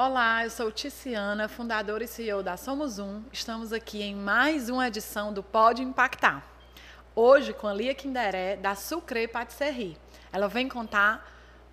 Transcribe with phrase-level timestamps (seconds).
[0.00, 3.20] Olá, eu sou Ticiana, fundadora e CEO da Somos Um.
[3.32, 6.46] Estamos aqui em mais uma edição do Pode Impactar.
[7.16, 9.98] Hoje com a Lia Kinderé, da Sucre Patisserie.
[10.32, 11.28] Ela vem contar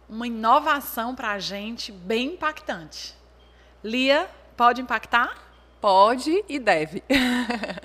[0.10, 3.14] uma inovação para a gente bem impactante.
[3.84, 5.38] Lia, pode impactar?
[5.80, 7.04] Pode e deve.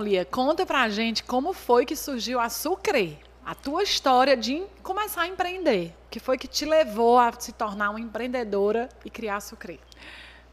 [0.00, 5.22] Lia, conta pra gente como foi que surgiu a Sucre, a tua história de começar
[5.22, 5.94] a empreender.
[6.06, 9.78] O que foi que te levou a se tornar uma empreendedora e criar a Sucre?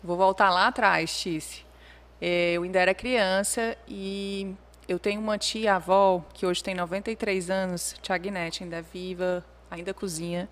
[0.04, 1.66] Vou voltar lá atrás, Tice.
[2.22, 4.54] É, eu ainda era criança e
[4.88, 9.94] eu tenho uma tia-avó que hoje tem 93 anos, Tia Guinete, ainda é viva, ainda
[9.94, 10.50] cozinha.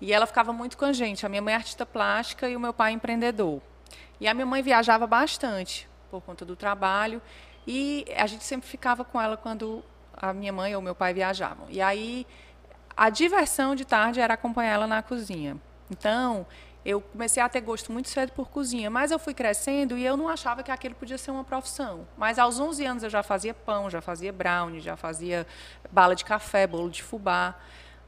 [0.00, 1.24] E ela ficava muito com a gente.
[1.24, 3.60] A minha mãe é artista plástica e o meu pai é empreendedor.
[4.20, 7.20] E a minha mãe viajava bastante por conta do trabalho.
[7.66, 11.66] E a gente sempre ficava com ela quando a minha mãe ou meu pai viajavam.
[11.68, 12.26] E aí
[12.96, 15.56] a diversão de tarde era acompanhar ela na cozinha.
[15.90, 16.46] Então,
[16.84, 20.16] eu comecei a ter gosto muito cedo por cozinha, mas eu fui crescendo e eu
[20.16, 22.06] não achava que aquilo podia ser uma profissão.
[22.16, 25.46] Mas aos 11 anos eu já fazia pão, já fazia brownie, já fazia
[25.90, 27.56] bala de café, bolo de fubá.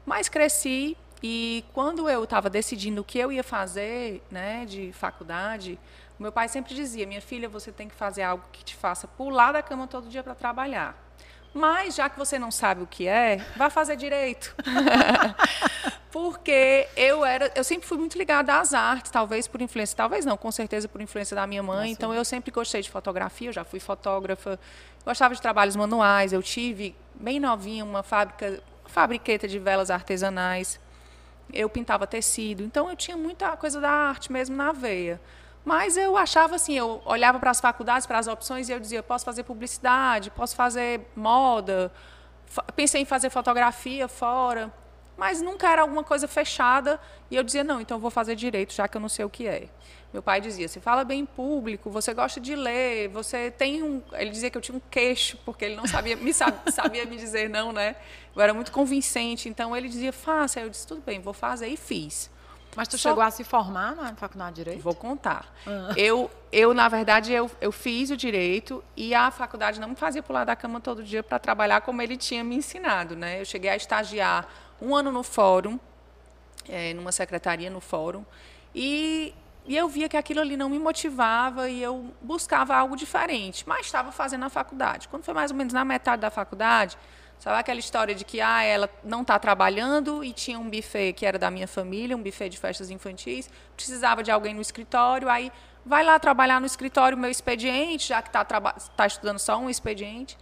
[0.05, 5.77] Mas cresci e quando eu estava decidindo o que eu ia fazer, né, de faculdade,
[6.19, 9.51] meu pai sempre dizia: minha filha, você tem que fazer algo que te faça pular
[9.51, 10.95] da cama todo dia para trabalhar.
[11.53, 14.55] Mas, já que você não sabe o que é, vá fazer direito.
[16.11, 20.37] Porque eu era, eu sempre fui muito ligada às artes, talvez por influência, talvez não,
[20.37, 21.77] com certeza por influência da minha mãe.
[21.77, 21.91] Nossa.
[21.91, 24.59] Então eu sempre gostei de fotografia, eu já fui fotógrafa,
[25.05, 30.79] gostava de trabalhos manuais, eu tive bem novinha uma fábrica, uma fabriqueta de velas artesanais.
[31.51, 35.19] Eu pintava tecido, então eu tinha muita coisa da arte mesmo na veia.
[35.63, 39.03] Mas eu achava assim, eu olhava para as faculdades, para as opções e eu dizia,
[39.03, 41.91] posso fazer publicidade, posso fazer moda,
[42.75, 44.73] pensei em fazer fotografia fora,
[45.17, 46.99] mas nunca era alguma coisa fechada
[47.29, 49.29] e eu dizia, não, então eu vou fazer direito, já que eu não sei o
[49.29, 49.67] que é.
[50.11, 54.01] Meu pai dizia, você fala bem em público, você gosta de ler, você tem um...
[54.13, 56.33] Ele dizia que eu tinha um queixo, porque ele não sabia me,
[56.73, 57.95] sabia me dizer não, né?
[58.35, 60.61] Eu era muito convincente, então ele dizia, faça.
[60.61, 62.31] Eu disse, tudo bem, vou fazer, e fiz.
[62.79, 63.09] Mas tu Só...
[63.09, 64.81] chegou a se formar na faculdade de Direito?
[64.81, 65.53] Vou contar.
[65.67, 65.91] Uhum.
[65.97, 70.23] Eu, eu, na verdade, eu, eu fiz o Direito e a faculdade não me fazia
[70.23, 73.17] pular da cama todo dia para trabalhar como ele tinha me ensinado.
[73.17, 73.41] Né?
[73.41, 74.47] Eu cheguei a estagiar
[74.81, 75.77] um ano no fórum,
[76.69, 78.23] é, numa secretaria no fórum,
[78.73, 79.35] e,
[79.65, 83.87] e eu via que aquilo ali não me motivava e eu buscava algo diferente, mas
[83.87, 85.09] estava fazendo a faculdade.
[85.09, 86.97] Quando foi mais ou menos na metade da faculdade,
[87.39, 91.25] Sabe aquela história de que ah, ela não está trabalhando e tinha um buffet que
[91.25, 95.49] era da minha família, um buffet de festas infantis, precisava de alguém no escritório, aí
[95.85, 100.37] vai lá trabalhar no escritório meu expediente, já que está tá estudando só um expediente.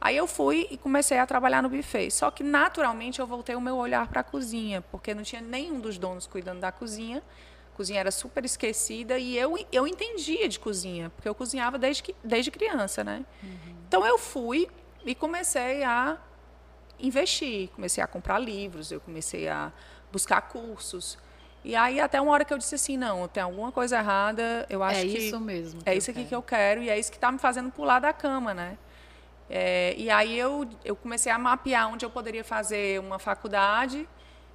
[0.00, 2.10] Aí eu fui e comecei a trabalhar no buffet.
[2.10, 5.80] Só que naturalmente eu voltei o meu olhar para a cozinha, porque não tinha nenhum
[5.80, 7.22] dos donos cuidando da cozinha.
[7.74, 12.02] A cozinha era super esquecida e eu, eu entendia de cozinha, porque eu cozinhava desde,
[12.02, 13.24] que, desde criança, né?
[13.42, 13.76] Uhum.
[13.86, 14.68] Então eu fui
[15.04, 16.16] e comecei a
[16.98, 19.72] investir, comecei a comprar livros, eu comecei a
[20.12, 21.18] buscar cursos.
[21.64, 24.82] E aí até uma hora que eu disse assim, não, tem alguma coisa errada, eu
[24.82, 25.16] acho é que...
[25.16, 25.80] É isso mesmo.
[25.84, 26.28] É isso aqui quero.
[26.28, 28.78] que eu quero e é isso que está me fazendo pular da cama, né?
[29.50, 34.06] É, e aí eu, eu comecei a mapear onde eu poderia fazer uma faculdade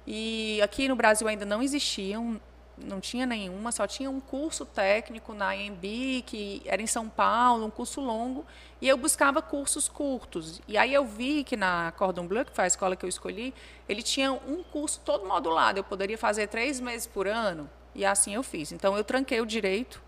[0.06, 2.40] e aqui no Brasil ainda não existiam
[2.76, 7.66] não tinha nenhuma, só tinha um curso técnico na EMB, que era em São Paulo,
[7.66, 8.44] um curso longo,
[8.80, 10.60] e eu buscava cursos curtos.
[10.66, 13.54] E aí eu vi que na Cordon Bleu, que foi a escola que eu escolhi,
[13.88, 18.34] ele tinha um curso todo modulado, eu poderia fazer três meses por ano, e assim
[18.34, 18.72] eu fiz.
[18.72, 20.02] Então eu tranquei o direito,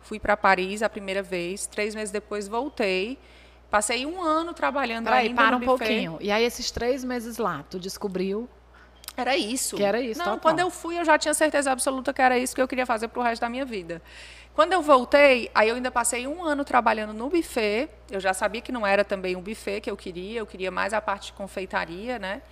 [0.00, 3.18] fui para Paris a primeira vez, três meses depois voltei,
[3.70, 6.16] Passei um ano trabalhando Peraí, ainda para um pouquinho.
[6.22, 8.48] E aí, esses três meses lá, tu descobriu
[9.20, 9.76] era isso.
[9.76, 10.40] Que era isso, Não, total.
[10.40, 13.08] quando eu fui, eu já tinha certeza absoluta que era isso que eu queria fazer
[13.08, 14.00] para o resto da minha vida.
[14.54, 17.88] Quando eu voltei, aí eu ainda passei um ano trabalhando no buffet.
[18.10, 20.92] Eu já sabia que não era também um buffet que eu queria, eu queria mais
[20.92, 22.42] a parte de confeitaria, né?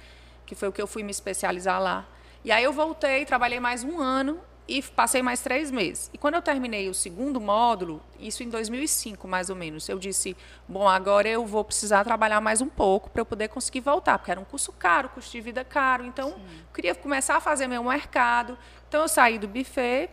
[0.44, 2.06] Que foi o que eu fui me especializar lá.
[2.44, 6.10] E aí eu voltei, trabalhei mais um ano e passei mais três meses.
[6.12, 10.36] E quando eu terminei o segundo módulo, isso em 2005 mais ou menos, eu disse:
[10.68, 14.30] bom, agora eu vou precisar trabalhar mais um pouco para eu poder conseguir voltar, porque
[14.30, 16.04] era um curso caro, custo de vida caro.
[16.04, 16.40] Então, Sim.
[16.68, 18.58] eu queria começar a fazer meu mercado.
[18.88, 20.10] Então, eu saí do buffet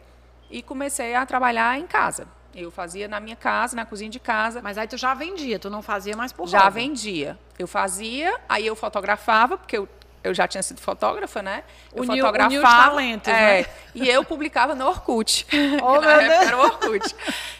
[0.49, 2.27] e comecei a trabalhar em casa.
[2.55, 4.61] Eu fazia na minha casa, na cozinha de casa.
[4.61, 7.37] Mas aí tu já vendia, tu não fazia mais por Já vendia.
[7.57, 9.89] Eu fazia, aí eu fotografava, porque eu
[10.23, 11.63] eu já tinha sido fotógrafa, né?
[11.93, 12.47] Eu Uniu- fotografava.
[12.55, 13.65] uniu os talentos, é, né?
[13.93, 15.45] E eu publicava no Orkut.
[15.83, 16.47] Oh, Na meu época Deus.
[16.47, 17.15] Era o Orkut.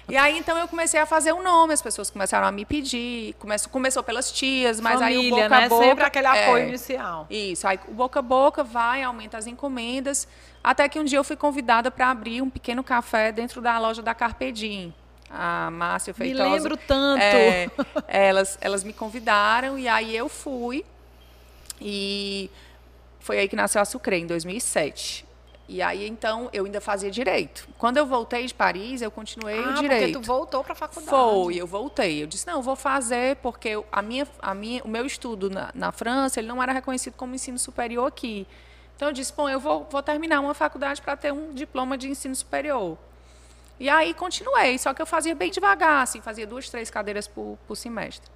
[0.08, 3.34] E aí, então, eu comecei a fazer um nome, as pessoas começaram a me pedir.
[3.40, 5.66] Começou, começou pelas tias, mas aí o Família, boca né?
[5.66, 5.84] a boca.
[5.86, 7.28] Sempre aquele apoio é, inicial.
[7.30, 10.28] Isso, aí o boca a boca vai, aumenta as encomendas,
[10.64, 14.02] até que um dia eu fui convidada para abrir um pequeno café dentro da loja
[14.02, 14.94] da Carpedim.
[15.36, 16.44] A Márcia Me Feitosa.
[16.50, 17.22] lembro tanto.
[17.22, 17.68] É,
[18.08, 20.86] elas, elas me convidaram e aí eu fui.
[21.80, 22.50] E
[23.20, 25.26] foi aí que nasceu a Sucre, em 2007.
[25.68, 27.68] E aí, então, eu ainda fazia direito.
[27.78, 30.12] Quando eu voltei de Paris, eu continuei ah, o direito.
[30.12, 31.10] porque tu voltou para a faculdade.
[31.10, 32.22] Foi, eu voltei.
[32.22, 35.72] Eu disse, não, eu vou fazer, porque a minha, a minha, o meu estudo na,
[35.74, 38.46] na França, ele não era reconhecido como ensino superior aqui.
[38.96, 42.10] Então, eu disse, bom, eu vou, vou terminar uma faculdade para ter um diploma de
[42.10, 42.98] ensino superior.
[43.80, 47.58] E aí, continuei, só que eu fazia bem devagar, assim, fazia duas, três cadeiras por,
[47.68, 48.30] por semestre.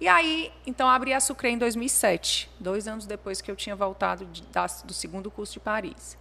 [0.00, 4.24] E aí, então, abri a Sucre em 2007, dois anos depois que eu tinha voltado
[4.26, 6.16] de- da- do segundo curso de Paris.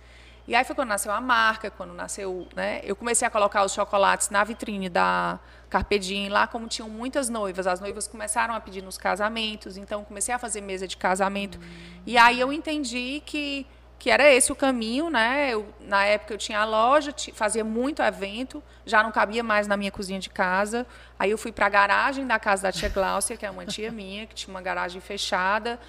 [0.48, 2.80] E aí foi quando nasceu a marca, quando nasceu, né?
[2.84, 5.38] Eu comecei a colocar os chocolates na vitrine da
[5.70, 10.34] Carpedim, lá como tinham muitas noivas, as noivas começaram a pedir nos casamentos, então comecei
[10.34, 11.60] a fazer mesa de casamento.
[12.06, 13.68] E aí eu entendi que
[14.00, 15.50] que era esse o caminho, né?
[15.52, 19.76] Eu, na época eu tinha a loja, fazia muito evento, já não cabia mais na
[19.76, 20.86] minha cozinha de casa.
[21.18, 23.92] Aí eu fui para a garagem da casa da tia Gláucia, que é uma tia
[23.92, 25.80] minha, que tinha uma garagem fechada.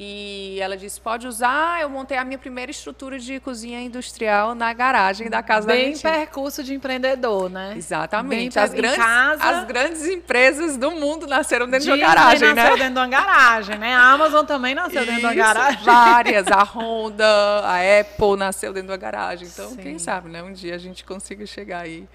[0.00, 1.80] E ela disse: pode usar.
[1.80, 5.86] Eu montei a minha primeira estrutura de cozinha industrial na garagem da casa da Bem
[5.86, 6.12] minha tia.
[6.12, 7.74] percurso de empreendedor, né?
[7.76, 8.54] Exatamente.
[8.54, 9.42] Bem As grandes, casa.
[9.42, 12.84] as grandes empresas do mundo nasceram dentro de uma garagem, nasceu né?
[12.84, 13.92] dentro de uma garagem, né?
[13.92, 15.82] A Amazon também nasceu dentro de uma Isso, garagem.
[15.82, 16.46] Várias.
[16.46, 17.26] A Honda,
[17.64, 19.48] a Apple nasceu dentro da garagem.
[19.48, 19.78] Então, Sim.
[19.78, 20.40] quem sabe, né?
[20.44, 22.08] Um dia a gente consiga chegar aí.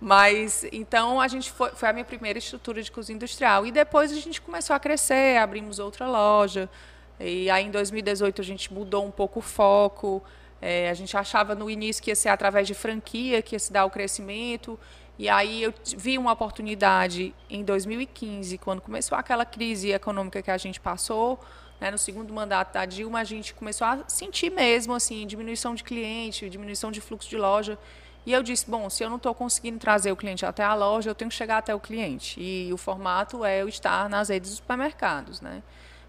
[0.00, 3.66] Mas, então, a gente foi, foi a minha primeira estrutura de cozinha industrial.
[3.66, 6.70] E depois a gente começou a crescer, abrimos outra loja.
[7.18, 10.22] E aí, em 2018, a gente mudou um pouco o foco.
[10.60, 13.72] É, a gente achava no início que ia ser através de franquia que ia se
[13.72, 14.78] dar o crescimento.
[15.18, 20.58] E aí eu vi uma oportunidade em 2015, quando começou aquela crise econômica que a
[20.58, 21.40] gente passou,
[21.80, 25.82] né, no segundo mandato da Dilma, a gente começou a sentir mesmo assim diminuição de
[25.84, 27.78] cliente, diminuição de fluxo de loja.
[28.26, 31.08] E eu disse, bom, se eu não estou conseguindo trazer o cliente até a loja,
[31.08, 32.40] eu tenho que chegar até o cliente.
[32.40, 35.62] E o formato é eu estar nas redes dos supermercados, né?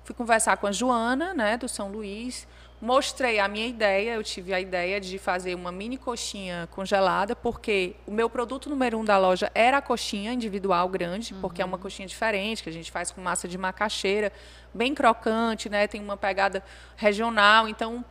[0.08, 2.48] Fui conversar com a Joana, né, do São Luís,
[2.82, 4.14] mostrei a minha ideia.
[4.14, 8.98] Eu tive a ideia de fazer uma mini coxinha congelada, porque o meu produto número
[8.98, 12.72] um da loja era a coxinha individual grande, porque é uma coxinha diferente, que a
[12.72, 14.32] gente faz com massa de macaxeira,
[14.74, 16.64] bem crocante, né, tem uma pegada
[16.96, 17.68] regional.
[17.68, 18.06] Então,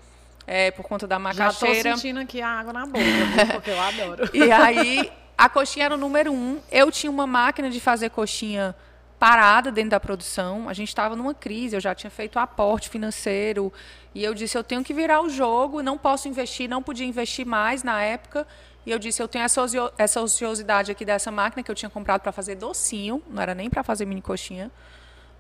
[0.47, 1.97] é, por conta da Já tô macaxeira.
[1.97, 3.01] sentindo aqui a água na boca,
[3.55, 4.29] porque eu adoro.
[4.37, 6.61] E aí, a coxinha era o número um.
[6.71, 8.77] Eu tinha uma máquina de fazer coxinha
[9.19, 10.69] parada dentro da produção.
[10.69, 13.73] A gente estava numa crise, eu já tinha feito aporte financeiro.
[14.15, 17.47] E eu disse, eu tenho que virar o jogo, não posso investir, não podia investir
[17.47, 18.47] mais na época.
[18.85, 21.91] E eu disse, eu tenho essa, osio- essa ociosidade aqui dessa máquina que eu tinha
[21.91, 24.71] comprado para fazer docinho, não era nem para fazer mini coxinha.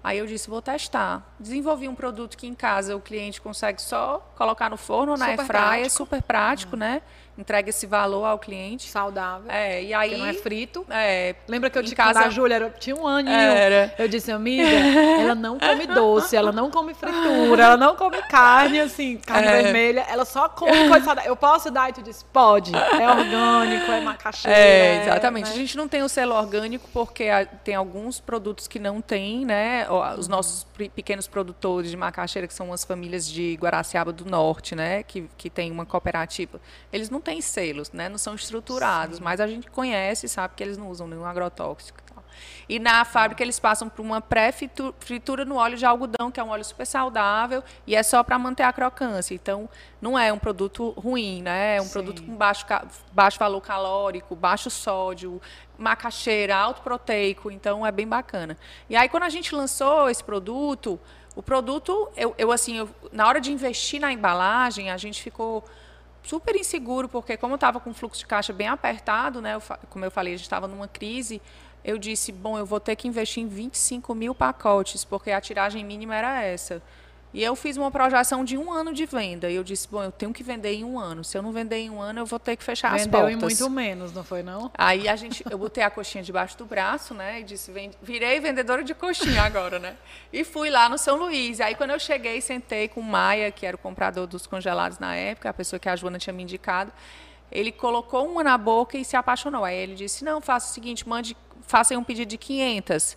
[0.02, 1.34] Aí eu disse, vou testar.
[1.38, 5.26] Desenvolvi um produto que em casa o cliente consegue só colocar no forno ou na
[5.26, 5.90] airfryer, prático.
[5.90, 7.02] super prático, né?
[7.38, 8.88] Entrega esse valor ao cliente.
[8.88, 9.50] Saudável.
[9.50, 10.16] É, e Porque aí.
[10.18, 10.86] não é frito.
[10.88, 13.34] É, Lembra que eu te casa- a Júlia era- tinha um aninho.
[13.36, 13.94] Era.
[13.98, 18.80] Eu disse, amiga, ela não come doce, ela não come fritura, ela não come carne,
[18.80, 19.62] assim, carne É.
[19.62, 21.30] vermelha, ela só come coisa saudável.
[21.30, 21.90] Eu posso dar?
[21.90, 22.72] E tu disse, pode.
[22.74, 24.56] É orgânico, é macaxeira.
[24.58, 25.46] É, exatamente.
[25.46, 25.52] né?
[25.52, 27.26] A gente não tem o selo orgânico porque
[27.64, 29.87] tem alguns produtos que não tem, né?
[30.18, 35.02] Os nossos pequenos produtores de macaxeira, que são umas famílias de Guaraciaba do Norte, né?
[35.02, 36.61] Que, que tem uma cooperativa.
[36.92, 38.09] Eles não têm selos, né?
[38.09, 42.06] Não são estruturados, mas a gente conhece e sabe que eles não usam nenhum agrotóxico
[42.68, 46.49] e na fábrica eles passam por uma pré-fritura no óleo de algodão, que é um
[46.49, 49.35] óleo super saudável, e é só para manter a crocância.
[49.35, 49.68] Então,
[50.00, 51.76] não é um produto ruim, né?
[51.76, 51.92] É um Sim.
[51.92, 52.66] produto com baixo,
[53.12, 55.40] baixo valor calórico, baixo sódio,
[55.78, 58.56] macaxeira, alto proteico, então é bem bacana.
[58.88, 60.99] E aí, quando a gente lançou esse produto,
[61.35, 65.64] o produto, eu, eu assim, eu- na hora de investir na embalagem, a gente ficou
[66.26, 69.54] super inseguro, porque como eu estava com o fluxo de caixa bem apertado, né?
[69.54, 71.40] eu como eu falei, a gente estava numa crise.
[71.85, 75.85] Eu disse, bom, eu vou ter que investir em 25 mil pacotes, porque a tiragem
[75.85, 76.83] mínima era essa.
[77.35, 79.50] E eu fiz uma projeção de um ano de venda.
[79.50, 81.23] E eu disse, bom, eu tenho que vender em um ano.
[81.23, 83.37] Se eu não vender em um ano, eu vou ter que fechar as Vendeu portas.
[83.37, 84.71] em muito menos, não foi, não?
[84.78, 87.40] Aí a gente, eu botei a coxinha debaixo do braço, né?
[87.40, 89.97] E disse, "Ven- virei vendedora de coxinha agora, né?
[90.33, 91.61] E fui lá no São Luís.
[91.61, 95.14] Aí quando eu cheguei, sentei com o Maia, que era o comprador dos congelados na
[95.14, 96.90] época, a pessoa que a Joana tinha me indicado.
[97.52, 99.62] Ele colocou uma na boca e se apaixonou.
[99.62, 103.16] Aí ele disse, não, faça o seguinte, mande, faça aí um pedido de 500.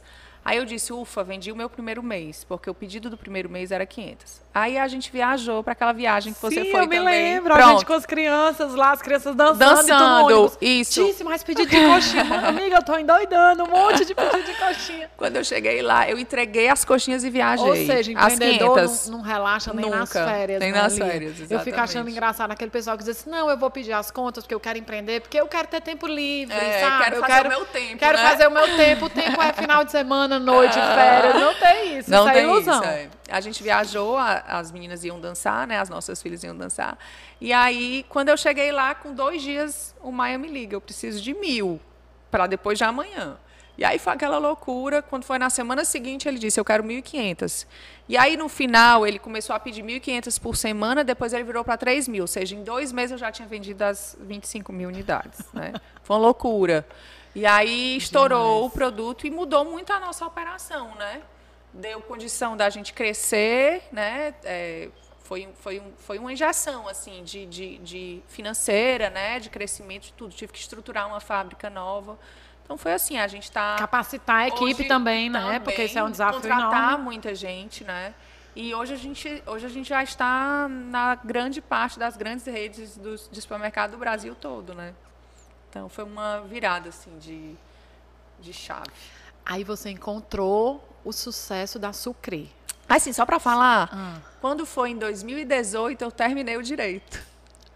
[0.49, 3.69] Aí eu disse, ufa, vendi o meu primeiro mês, porque o pedido do primeiro mês
[3.71, 4.41] era 500.
[4.51, 7.33] Aí a gente viajou para aquela viagem que você Sim, foi eu me também.
[7.35, 7.53] lembro.
[7.53, 7.71] A Pronto.
[7.71, 9.59] gente com as crianças lá, as crianças dançando.
[9.59, 11.05] Dançando, e isso.
[11.05, 12.23] Disse, mais pedido de coxinha.
[12.49, 13.63] Amiga, eu tô endoidando.
[13.63, 15.09] Um monte de pedido de coxinha.
[15.15, 17.63] Quando eu cheguei lá, eu entreguei as coxinhas e viajei.
[17.67, 19.09] Ou seja, as empreendedor 500.
[19.09, 20.59] não, não relaxa nem nas Nunca, férias.
[20.59, 21.05] nem né, nas Lia?
[21.05, 21.79] férias, Eu fico exatamente.
[21.79, 24.59] achando engraçado aquele pessoal que diz assim, não, eu vou pedir as contas porque eu
[24.59, 27.03] quero empreender, porque eu quero ter tempo livre, É, sabe?
[27.03, 28.29] quero eu fazer o meu tempo, Quero né?
[28.29, 29.05] fazer o meu tempo.
[29.05, 31.35] O tempo é final de semana, noite, férias.
[31.39, 32.09] Não tem isso.
[32.09, 32.79] Não isso tem é ilusão.
[32.81, 32.83] isso.
[32.89, 33.07] é.
[33.31, 35.79] A gente viajou, a- as meninas iam dançar, né?
[35.79, 36.97] As nossas filhas iam dançar.
[37.39, 41.21] E aí, quando eu cheguei lá, com dois dias, o Maia me liga, eu preciso
[41.21, 41.79] de mil
[42.29, 43.37] para depois de amanhã.
[43.77, 45.01] E aí foi aquela loucura.
[45.01, 47.65] Quando foi na semana seguinte, ele disse, eu quero 1.500.
[48.09, 51.77] E aí, no final, ele começou a pedir 1.500 por semana, depois ele virou para
[51.77, 52.23] 3 mil.
[52.23, 55.39] Ou seja, em dois meses eu já tinha vendido as 25 mil unidades.
[55.53, 55.71] Né?
[56.03, 56.85] Foi uma loucura.
[57.33, 61.21] E aí estourou o produto e mudou muito a nossa operação, né?
[61.73, 64.33] Deu condição da gente crescer, né?
[64.43, 69.39] É, foi, foi, um, foi uma injeção assim de, de, de financeira, né?
[69.39, 70.33] De crescimento, de tudo.
[70.33, 72.17] Tive que estruturar uma fábrica nova.
[72.63, 75.59] Então foi assim, a gente está Capacitar a equipe também, né?
[75.59, 77.03] Porque isso é um desafio contratar enorme.
[77.03, 78.13] muita gente, né?
[78.55, 82.97] E hoje a gente, hoje a gente já está na grande parte das grandes redes
[82.97, 84.93] dos, de supermercado do Brasil todo, né?
[85.69, 87.55] Então foi uma virada assim de,
[88.39, 88.89] de chave.
[89.45, 92.51] Aí você encontrou o sucesso da Sucre.
[92.87, 94.17] Assim, só para falar, Ah.
[94.41, 97.21] quando foi em 2018 eu terminei o direito.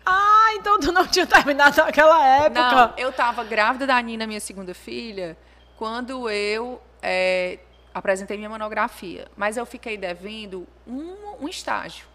[0.06, 2.62] Ah, então tu não tinha terminado naquela época.
[2.62, 5.38] Não, eu estava grávida da Nina, minha segunda filha,
[5.78, 7.60] quando eu é,
[7.94, 9.28] apresentei minha monografia.
[9.38, 12.06] Mas eu fiquei devendo um, um estágio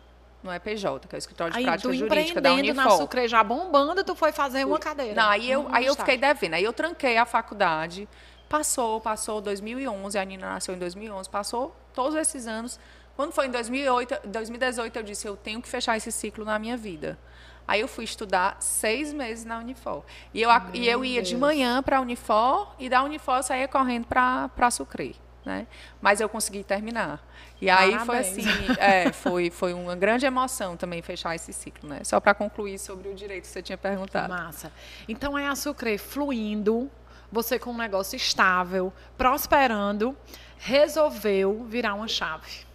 [0.43, 2.91] no EPJ, que é o Escritório de Aí Prática Jurídica da empreendendo na.
[2.91, 5.15] Sucre já bombando, tu foi fazer uma cadeira.
[5.15, 6.55] Não, aí eu, um aí eu fiquei devendo.
[6.55, 8.09] Aí eu tranquei a faculdade.
[8.49, 12.81] Passou, passou 2011, a Nina nasceu em 2011, passou todos esses anos.
[13.15, 16.77] Quando foi em 2008, 2018, eu disse, eu tenho que fechar esse ciclo na minha
[16.77, 17.19] vida.
[17.67, 20.03] Aí eu fui estudar seis meses na Unifor.
[20.33, 23.69] E eu, e eu ia de manhã para a Unifor e da Unifor eu saía
[23.69, 25.15] correndo para a Sucre.
[25.45, 25.67] Né?
[26.01, 27.23] Mas eu consegui terminar.
[27.61, 28.39] E aí foi Parabéns.
[28.39, 28.47] assim,
[28.79, 31.89] é, foi, foi uma grande emoção também fechar esse ciclo.
[31.89, 32.01] Né?
[32.05, 34.33] Só para concluir sobre o direito que você tinha perguntado.
[34.33, 34.73] Massa.
[35.07, 36.91] Então é a Sucre fluindo,
[37.31, 40.17] você com um negócio estável, prosperando,
[40.59, 42.67] resolveu virar uma chave.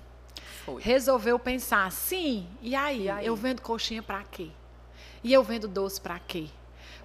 [0.66, 0.82] Foi.
[0.82, 3.04] Resolveu pensar, sim, e aí?
[3.04, 3.26] E aí?
[3.26, 4.50] Eu vendo coxinha pra quê?
[5.24, 6.48] E eu vendo doce pra quê?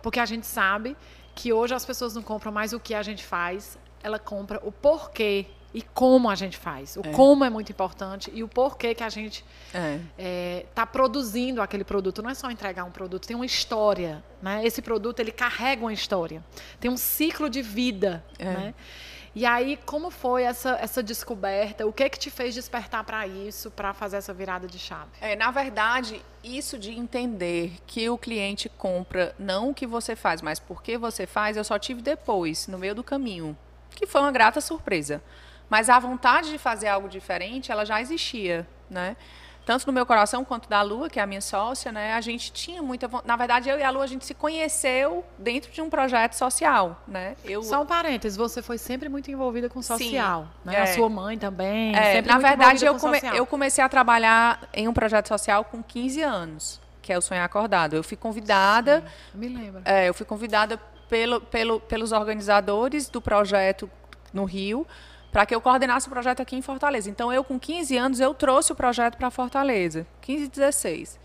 [0.03, 0.97] Porque a gente sabe
[1.35, 4.71] que hoje as pessoas não compram mais o que a gente faz, ela compra o
[4.71, 6.97] porquê e como a gente faz.
[6.97, 7.11] O É.
[7.13, 9.45] como é muito importante e o porquê que a gente
[10.19, 10.65] É.
[10.69, 12.23] está produzindo aquele produto.
[12.23, 14.25] Não é só entregar um produto, tem uma história.
[14.41, 14.65] Né?
[14.65, 16.43] Esse produto ele carrega uma história.
[16.81, 18.25] Tem um ciclo de vida.
[18.39, 18.45] É.
[18.45, 18.75] Né?
[19.35, 21.87] E aí, como foi essa, essa descoberta?
[21.87, 25.11] O que que te fez despertar para isso, para fazer essa virada de chave?
[25.21, 30.41] É, na verdade, isso de entender que o cliente compra não o que você faz,
[30.43, 33.57] mas por que você faz, eu só tive depois, no meio do caminho,
[33.91, 35.23] que foi uma grata surpresa.
[35.69, 39.17] Mas a vontade de fazer algo diferente, ela já existia, né?
[39.67, 42.15] Tanto no meu coração quanto da Lua, que é a minha sócia, né?
[42.15, 43.29] A gente tinha muita vontade.
[43.29, 47.03] Na verdade, eu e a Lua, a gente se conheceu dentro de um projeto social,
[47.07, 47.37] né?
[47.45, 50.49] Eu, Só um parênteses, você foi sempre muito envolvida com social.
[50.65, 50.75] né?
[50.75, 50.87] A é.
[50.87, 51.95] sua mãe também.
[51.95, 55.83] É, na verdade, eu, com come- eu comecei a trabalhar em um projeto social com
[55.83, 57.95] 15 anos, que é o Sonhar Acordado.
[57.95, 59.83] Eu fui convidada, Eu me lembro.
[59.85, 60.79] é, eu fui convidada
[61.11, 63.91] pelo, pelo, pelos organizadores do projeto
[64.33, 64.87] no Rio
[65.31, 67.11] para que eu coordenasse o projeto aqui em Fortaleza.
[67.11, 71.21] Então, eu com 15 anos, eu trouxe o projeto para Fortaleza, 15 e 16.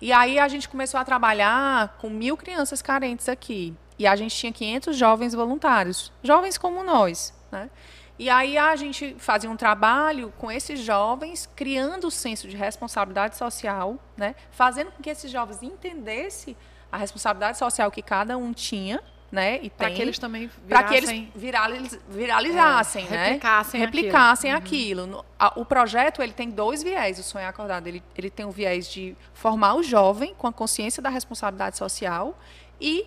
[0.00, 3.74] E aí a gente começou a trabalhar com mil crianças carentes aqui.
[3.98, 7.70] E a gente tinha 500 jovens voluntários, jovens como nós, né?
[8.18, 13.36] E aí a gente fazia um trabalho com esses jovens, criando o senso de responsabilidade
[13.36, 14.34] social, né?
[14.50, 16.56] Fazendo com que esses jovens entendessem
[16.90, 19.58] a responsabilidade social que cada um tinha, né?
[19.62, 23.24] E Para que eles também para que eles viralis- viralizassem, É, né?
[23.28, 25.04] replicassem replicassem aquilo.
[25.04, 25.06] aquilo.
[25.18, 27.86] No- a- O projeto ele tem dois viés, o sonhar acordado.
[27.86, 32.38] Ele, ele tem o viés de formar o jovem com a consciência da responsabilidade social
[32.78, 33.06] e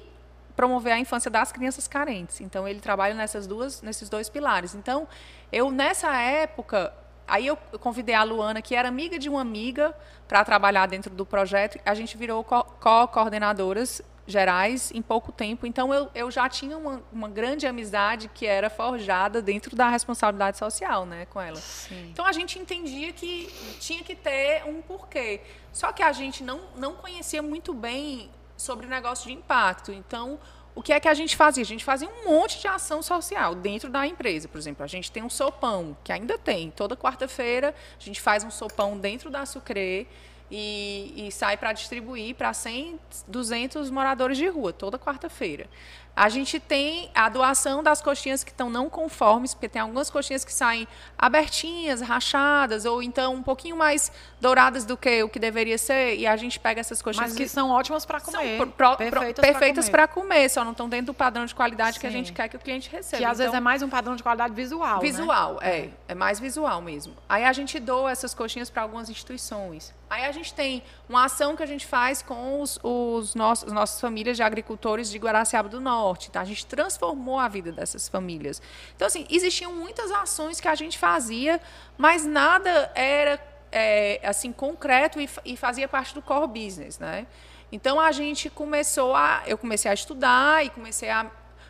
[0.55, 2.41] promover a infância das crianças carentes.
[2.41, 4.73] Então ele trabalha nessas duas, nesses dois pilares.
[4.73, 5.07] Então
[5.51, 6.91] eu nessa época
[7.27, 9.95] Aí eu convidei a Luana, que era amiga de uma amiga,
[10.27, 11.79] para trabalhar dentro do projeto.
[11.83, 15.67] A gente virou co- co-coordenadoras gerais em pouco tempo.
[15.67, 20.57] Então eu, eu já tinha uma, uma grande amizade que era forjada dentro da responsabilidade
[20.57, 21.57] social, né, com ela.
[21.57, 22.09] Sim.
[22.11, 23.47] Então a gente entendia que
[23.79, 25.41] tinha que ter um porquê.
[25.71, 29.91] Só que a gente não, não conhecia muito bem sobre negócio de impacto.
[29.91, 30.39] Então
[30.75, 31.63] o que é que a gente fazia?
[31.63, 34.47] A gente fazia um monte de ação social dentro da empresa.
[34.47, 36.69] Por exemplo, a gente tem um sopão, que ainda tem.
[36.69, 40.05] Toda quarta-feira a gente faz um sopão dentro da Sucre
[40.49, 45.67] e, e sai para distribuir para 100, 200 moradores de rua, toda quarta-feira.
[46.15, 50.45] A gente tem a doação das coxinhas que estão não conformes, porque tem algumas coxinhas
[50.45, 55.77] que saem abertinhas, rachadas, ou então um pouquinho mais douradas do que o que deveria
[55.77, 57.31] ser, e a gente pega essas coxinhas.
[57.31, 58.57] Mas que são ótimas para comer.
[58.57, 60.27] São pro, perfeitas, perfeitas para comer.
[60.27, 60.49] comer.
[60.49, 61.99] só não estão dentro do padrão de qualidade Sim.
[61.99, 63.17] que a gente quer que o cliente receba.
[63.17, 64.95] Que às então, vezes é mais um padrão de qualidade visual.
[64.95, 65.01] Né?
[65.01, 65.69] Visual, né?
[65.69, 65.89] é.
[66.07, 67.13] É mais visual mesmo.
[67.27, 69.93] Aí a gente doa essas coxinhas para algumas instituições.
[70.09, 73.73] Aí a gente tem uma ação que a gente faz com os, os nossos, as
[73.73, 76.04] nossas famílias de agricultores de Guaraciaba do Norte.
[76.29, 76.41] Tá?
[76.41, 78.61] A gente transformou a vida dessas famílias.
[78.95, 81.61] Então, assim, existiam muitas ações que a gente fazia,
[81.97, 83.39] mas nada era
[83.71, 87.27] é, assim concreto e, e fazia parte do core business, né?
[87.71, 91.29] Então a gente começou a, eu comecei a estudar e comecei a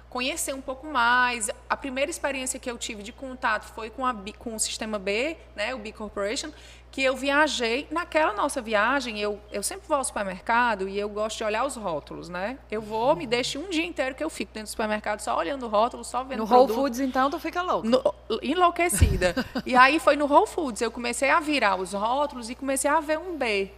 [0.10, 1.50] conhecer um pouco mais.
[1.70, 5.36] A primeira experiência que eu tive de contato foi com, a, com o Sistema B,
[5.56, 6.52] né, o B Corporation,
[6.96, 7.86] que eu viajei.
[7.92, 11.76] Naquela nossa viagem, eu, eu sempre vou ao supermercado e eu gosto de olhar os
[11.76, 12.58] rótulos, né?
[12.72, 15.66] Eu vou, me deixo um dia inteiro que eu fico dentro do supermercado só olhando
[15.66, 17.90] o rótulo, só vendo No Whole Foods, então, tu fica louca.
[17.90, 19.36] No, enlouquecida.
[19.66, 23.02] e aí foi no Whole Foods, eu comecei a virar os rótulos e comecei a
[23.02, 23.70] ver um B.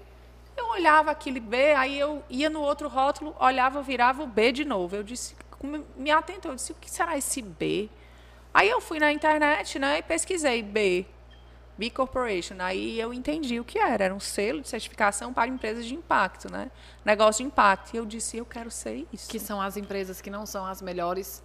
[0.56, 4.64] Eu olhava aquele B, aí eu ia no outro rótulo, olhava, virava o B de
[4.64, 4.96] novo.
[4.96, 5.36] Eu disse,
[5.96, 7.90] me atentou, eu disse, o que será esse B?
[8.54, 11.04] Aí eu fui na internet, né, e pesquisei B.
[11.77, 12.55] B Corporation.
[12.60, 14.05] Aí eu entendi o que era.
[14.05, 16.72] Era um selo de certificação para empresas de impacto, né?
[17.05, 17.93] Negócio de impacto.
[17.93, 19.29] E eu disse, eu quero ser isso.
[19.29, 21.43] Que são as empresas que não são as melhores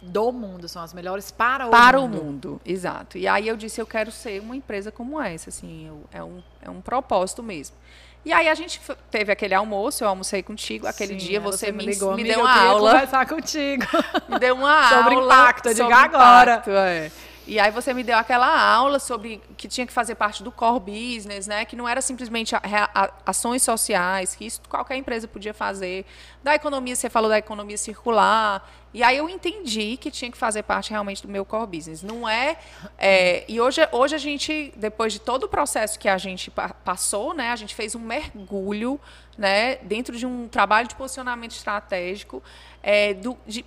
[0.00, 2.10] do mundo, são as melhores para o para mundo.
[2.10, 3.18] Para o mundo, exato.
[3.18, 6.40] E aí eu disse, eu quero ser uma empresa como essa, assim, eu, é, um,
[6.62, 7.76] é um propósito mesmo.
[8.24, 8.80] E aí a gente
[9.10, 10.86] teve aquele almoço, eu almocei contigo.
[10.86, 12.92] Aquele Sim, dia você, você me, ligou, me deu uma aula.
[12.92, 13.84] conversar contigo.
[14.28, 15.34] Me deu uma sobre aula.
[15.34, 16.62] Impacto, sobre impacto, agora.
[16.66, 17.10] É.
[17.48, 20.80] E aí você me deu aquela aula sobre que tinha que fazer parte do core
[20.80, 21.64] business, né?
[21.64, 22.60] Que não era simplesmente a,
[22.94, 26.04] a, ações sociais, que isso qualquer empresa podia fazer.
[26.42, 28.70] Da economia, você falou da economia circular.
[28.92, 32.02] E aí eu entendi que tinha que fazer parte realmente do meu core business.
[32.02, 32.58] Não é.
[32.98, 36.52] é e hoje, hoje a gente, depois de todo o processo que a gente
[36.84, 37.50] passou, né?
[37.50, 39.00] A gente fez um mergulho
[39.38, 42.42] né, dentro de um trabalho de posicionamento estratégico
[42.82, 43.16] é,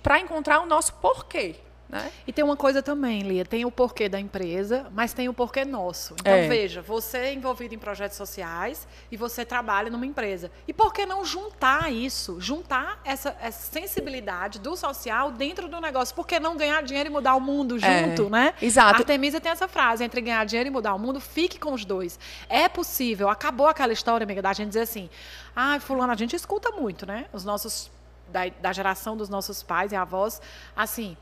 [0.00, 1.56] para encontrar o nosso porquê.
[1.92, 2.10] Né?
[2.26, 5.62] E tem uma coisa também, Lia, tem o porquê da empresa, mas tem o porquê
[5.62, 6.14] nosso.
[6.18, 6.48] Então, é.
[6.48, 10.50] veja, você é envolvido em projetos sociais e você trabalha numa empresa.
[10.66, 12.40] E por que não juntar isso?
[12.40, 16.14] Juntar essa, essa sensibilidade do social dentro do negócio?
[16.14, 17.80] Por que não ganhar dinheiro e mudar o mundo é.
[17.80, 18.30] junto, é.
[18.30, 18.54] né?
[18.62, 18.94] Exato.
[18.94, 21.84] A Artemisa tem essa frase, entre ganhar dinheiro e mudar o mundo, fique com os
[21.84, 22.18] dois.
[22.48, 23.28] É possível.
[23.28, 25.10] Acabou aquela história, amiga, da gente dizer assim,
[25.54, 27.26] ah, fulano, a gente escuta muito, né?
[27.34, 27.90] Os nossos,
[28.30, 30.40] da, da geração dos nossos pais e avós,
[30.74, 31.18] assim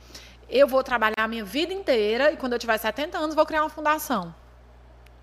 [0.51, 3.63] eu vou trabalhar a minha vida inteira e quando eu tiver 70 anos vou criar
[3.63, 4.35] uma fundação.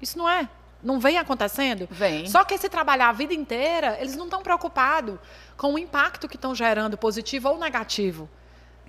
[0.01, 0.47] Isso não é.
[0.81, 1.87] Não vem acontecendo?
[1.89, 2.27] Vem.
[2.27, 5.17] Só que se trabalhar a vida inteira, eles não estão preocupados
[5.57, 8.29] com o impacto que estão gerando, positivo ou negativo,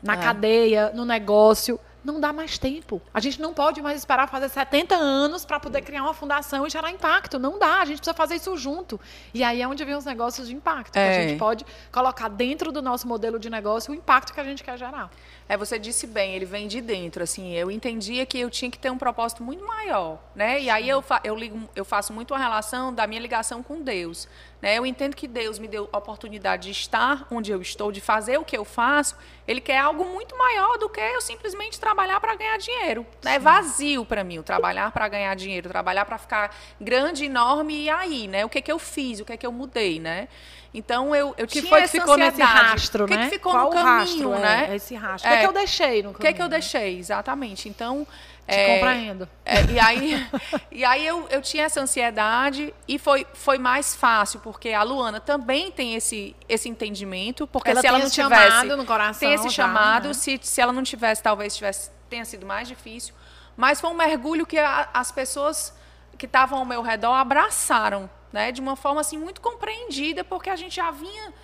[0.03, 0.16] na é.
[0.16, 3.00] cadeia, no negócio não dá mais tempo.
[3.12, 6.70] A gente não pode mais esperar fazer 70 anos para poder criar uma fundação e
[6.70, 7.38] gerar impacto.
[7.38, 9.00] Não dá, a gente precisa fazer isso junto.
[9.32, 10.96] E aí é onde vem os negócios de impacto.
[10.96, 11.10] É.
[11.10, 14.44] Que a gente pode colocar dentro do nosso modelo de negócio o impacto que a
[14.44, 15.10] gente quer gerar.
[15.48, 18.78] É, você disse bem, ele vem de dentro, assim, eu entendia que eu tinha que
[18.78, 20.60] ter um propósito muito maior, né?
[20.60, 23.80] E aí eu, fa eu, ligo, eu faço muito a relação da minha ligação com
[23.80, 24.28] Deus,
[24.60, 24.76] né?
[24.76, 28.38] Eu entendo que Deus me deu a oportunidade de estar onde eu estou, de fazer
[28.38, 29.16] o que eu faço,
[29.46, 33.06] ele quer algo muito maior do que eu simplesmente trabalhar para ganhar dinheiro.
[33.24, 33.34] Né?
[33.34, 37.90] É vazio para mim o trabalhar para ganhar dinheiro, trabalhar para ficar grande, enorme e
[37.90, 38.44] aí, né?
[38.44, 40.28] O que que eu fiz, o que que eu mudei, né?
[40.72, 43.24] Então eu, eu que tinha foi que ficou nesse rastro, o que né?
[43.24, 44.66] Que ficou Qual no caminho, rastro, é, né?
[44.70, 45.28] É, esse rastro.
[45.28, 46.16] É, o que, é que eu deixei no caminho?
[46.16, 47.68] O que, é que eu deixei, exatamente.
[47.68, 48.06] Então
[48.48, 49.28] te é, compreendo.
[49.44, 50.28] É, e aí,
[50.72, 55.20] e aí eu, eu tinha essa ansiedade e foi, foi mais fácil, porque a Luana
[55.20, 58.48] também tem esse, esse entendimento, porque ela se ela não tivesse.
[58.50, 60.14] Chamado no coração, tem esse já, chamado, né?
[60.14, 63.14] se, se ela não tivesse, talvez tivesse, tenha sido mais difícil.
[63.56, 65.74] Mas foi um mergulho que a, as pessoas
[66.16, 68.50] que estavam ao meu redor abraçaram, né?
[68.50, 71.34] De uma forma assim muito compreendida, porque a gente já vinha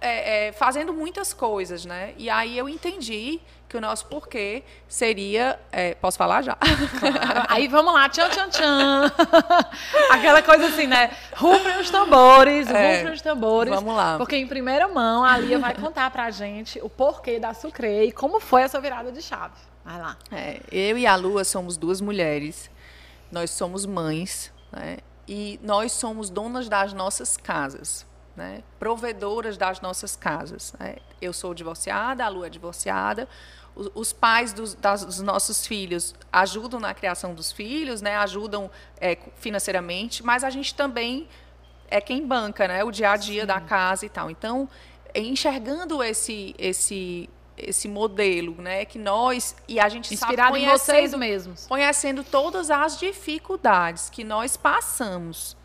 [0.00, 2.14] é, é, fazendo muitas coisas, né?
[2.18, 3.40] E aí eu entendi
[3.74, 5.58] que o nosso porquê seria.
[5.72, 6.54] É, posso falar já?
[6.54, 7.46] Claro.
[7.50, 9.12] Aí vamos lá, tchan, tchan, tchan.
[10.10, 11.10] Aquela coisa assim, né?
[11.34, 13.74] Rufem os tambores, é, rufem os tambores.
[13.74, 14.16] Vamos lá.
[14.16, 18.12] Porque em primeira mão a Lia vai contar pra gente o porquê da Sucre e
[18.12, 19.56] como foi essa virada de chave.
[19.84, 20.16] Vai lá.
[20.30, 22.70] É, eu e a Lua somos duas mulheres.
[23.32, 24.98] Nós somos mães, né?
[25.26, 28.06] E nós somos donas das nossas casas.
[28.36, 28.62] né?
[28.78, 30.74] provedoras das nossas casas.
[30.78, 30.96] Né?
[31.20, 33.28] Eu sou divorciada, a Lu é divorciada,
[33.76, 38.16] os, pais dos, das, dos, nossos filhos ajudam na criação dos filhos, né?
[38.16, 41.28] ajudam é, financeiramente, mas a gente também
[41.88, 42.84] é quem banca né?
[42.84, 43.46] o dia a dia Sim.
[43.46, 44.30] da casa e tal.
[44.30, 44.68] Então,
[45.14, 51.14] enxergando esse, esse esse modelo, né, que nós e a gente inspirado sabe, em vocês
[51.14, 55.56] mesmos, conhecendo todas as dificuldades que nós passamos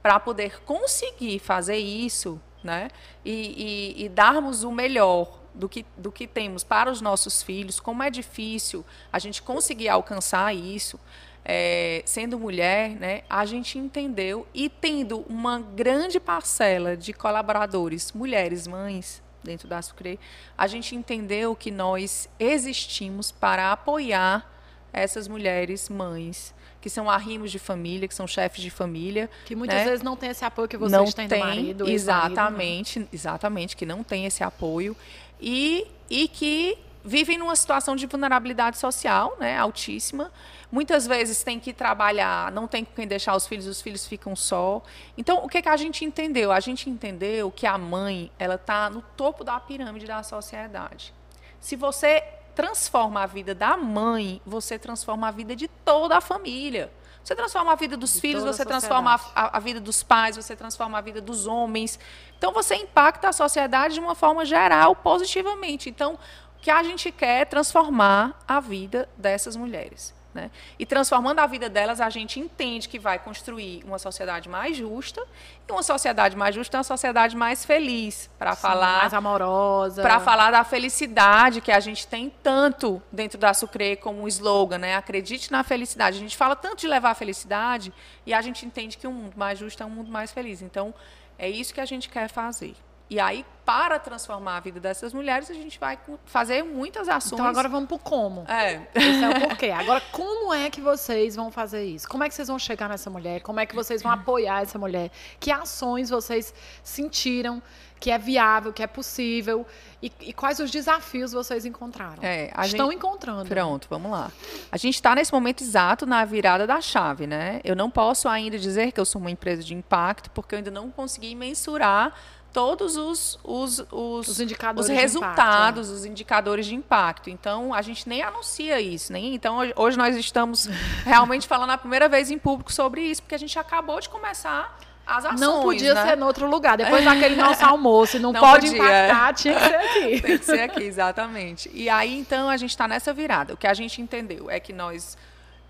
[0.00, 2.88] para poder conseguir fazer isso, né,
[3.24, 7.78] e, e, e darmos o melhor do que, do que temos para os nossos filhos,
[7.78, 10.98] como é difícil a gente conseguir alcançar isso,
[11.44, 18.66] é, sendo mulher, né, a gente entendeu e tendo uma grande parcela de colaboradores, mulheres,
[18.66, 20.20] mães, dentro da Sucre,
[20.56, 24.48] a gente entendeu que nós existimos para apoiar
[24.92, 29.30] essas mulheres mães que são arrimos de família, que são chefes de família.
[29.44, 29.84] Que muitas né?
[29.84, 31.88] vezes não tem esse apoio que vocês não têm tem, do marido.
[31.88, 34.96] Exatamente, marido, exatamente, que não tem esse apoio.
[35.42, 40.30] E, e que vivem numa situação de vulnerabilidade social, né, altíssima.
[40.70, 44.34] Muitas vezes tem que trabalhar, não tem com quem deixar os filhos, os filhos ficam
[44.36, 44.82] só.
[45.18, 46.52] Então, o que, que a gente entendeu?
[46.52, 51.12] A gente entendeu que a mãe, ela está no topo da pirâmide da sociedade.
[51.60, 52.22] Se você
[52.54, 56.90] transforma a vida da mãe, você transforma a vida de toda a família.
[57.22, 60.56] Você transforma a vida dos de filhos, você transforma a, a, vida dos pais, você
[60.56, 61.98] transforma a vida dos homens.
[62.36, 65.88] Então, você impacta a sociedade de uma forma geral, positivamente.
[65.88, 70.12] Então, o que a gente quer é transformar a vida dessas mulheres.
[70.34, 70.50] Né?
[70.78, 75.22] E transformando a vida delas, a gente entende que vai construir uma sociedade mais justa.
[75.68, 79.00] E uma sociedade mais justa é uma sociedade mais feliz, para falar.
[79.00, 80.00] Mais amorosa.
[80.00, 84.78] Para falar da felicidade que a gente tem tanto dentro da Sucre como um slogan,
[84.78, 84.96] né?
[84.96, 86.16] Acredite na felicidade.
[86.16, 87.92] A gente fala tanto de levar a felicidade
[88.24, 90.62] e a gente entende que um mundo mais justo é um mundo mais feliz.
[90.62, 90.94] Então,
[91.38, 92.74] é isso que a gente quer fazer.
[93.12, 97.32] E aí, para transformar a vida dessas mulheres, a gente vai fazer muitas ações.
[97.32, 98.44] Então agora vamos para o como.
[98.48, 98.86] É.
[98.94, 99.68] Esse é o porquê.
[99.70, 102.08] Agora, como é que vocês vão fazer isso?
[102.08, 103.42] Como é que vocês vão chegar nessa mulher?
[103.42, 105.10] Como é que vocês vão apoiar essa mulher?
[105.38, 107.62] Que ações vocês sentiram
[108.00, 109.64] que é viável, que é possível?
[110.02, 112.20] E, e quais os desafios vocês encontraram?
[112.20, 112.96] É, Estão gente...
[112.96, 113.48] encontrando.
[113.48, 114.32] Pronto, vamos lá.
[114.72, 117.60] A gente está nesse momento exato na virada da chave, né?
[117.62, 120.70] Eu não posso ainda dizer que eu sou uma empresa de impacto, porque eu ainda
[120.70, 122.12] não consegui mensurar
[122.52, 125.96] todos os, os, os, os, indicadores os resultados, impacto, né?
[125.96, 127.30] os indicadores de impacto.
[127.30, 129.12] Então, a gente nem anuncia isso.
[129.12, 130.66] Nem, então, hoje nós estamos
[131.04, 134.78] realmente falando a primeira vez em público sobre isso, porque a gente acabou de começar
[135.06, 135.40] as ações.
[135.40, 136.06] Não podia né?
[136.06, 136.76] ser em outro lugar.
[136.76, 138.82] Depois daquele nosso almoço, não, não pode podia.
[138.82, 140.20] impactar, tinha que ser aqui.
[140.20, 141.70] Tem que ser aqui, exatamente.
[141.72, 143.54] E aí, então, a gente está nessa virada.
[143.54, 145.16] O que a gente entendeu é que nós,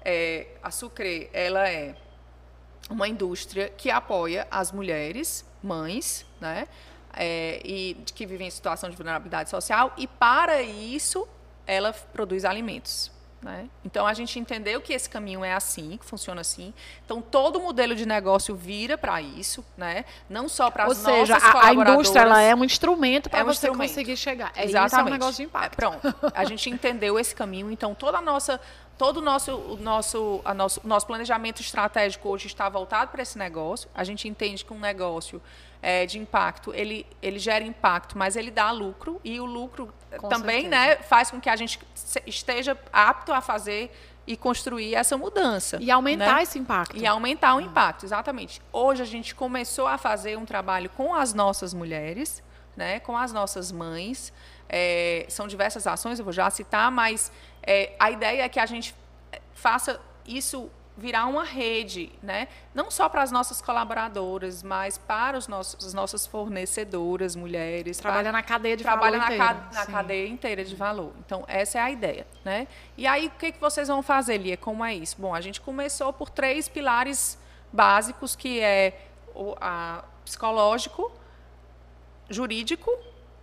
[0.05, 1.95] é, a Sucre, ela é
[2.91, 6.67] uma indústria que apoia as mulheres, mães, né?
[7.15, 11.29] É, e que vivem em situação de vulnerabilidade social e para isso
[11.67, 13.13] ela produz alimentos.
[13.43, 13.69] Né?
[13.85, 16.73] Então a gente entendeu que esse caminho é assim, que funciona assim.
[17.05, 20.05] Então todo o modelo de negócio vira para isso, né?
[20.31, 23.43] Não só para as nossas seja, a, a indústria ela é um instrumento para é
[23.43, 23.89] um você instrumento.
[23.89, 24.53] conseguir chegar.
[24.55, 24.87] É Exatamente.
[24.87, 25.73] Isso é um negócio de impacto.
[25.73, 26.15] É, pronto.
[26.33, 27.69] A gente entendeu esse caminho.
[27.73, 28.61] Então toda a nossa
[29.03, 33.37] todo o nosso, o nosso, a nosso, nosso planejamento estratégico hoje está voltado para esse
[33.37, 33.91] negócio.
[33.93, 35.43] A gente entende que um negócio
[35.83, 40.29] é, de impacto, ele, ele gera impacto, mas ele dá lucro e o lucro com
[40.29, 41.81] também né, faz com que a gente
[42.25, 43.91] esteja apto a fazer
[44.25, 45.79] e construir essa mudança.
[45.81, 46.43] E aumentar né?
[46.45, 46.97] esse impacto.
[46.97, 48.63] E aumentar o impacto, exatamente.
[48.73, 52.41] Hoje a gente começou a fazer um trabalho com as nossas mulheres,
[52.77, 54.33] né, com as nossas mães.
[54.69, 58.67] É, são diversas ações, eu vou já citar, mas é, a ideia é que a
[58.67, 58.95] gente
[59.55, 62.49] faça isso virar uma rede, né?
[62.75, 67.97] não só para as nossas colaboradoras, mas para os nossos, as nossas fornecedoras, mulheres.
[67.97, 69.35] Trabalha para, na cadeia de trabalha valor.
[69.35, 71.13] Trabalha na, na cadeia inteira de valor.
[71.25, 72.27] Então, essa é a ideia.
[72.45, 72.69] Né?
[72.97, 74.57] E aí, o que, que vocês vão fazer, Lia?
[74.57, 75.17] Como é isso?
[75.19, 77.39] Bom, a gente começou por três pilares
[77.73, 79.57] básicos, que é o
[80.25, 81.11] psicológico,
[82.29, 82.91] jurídico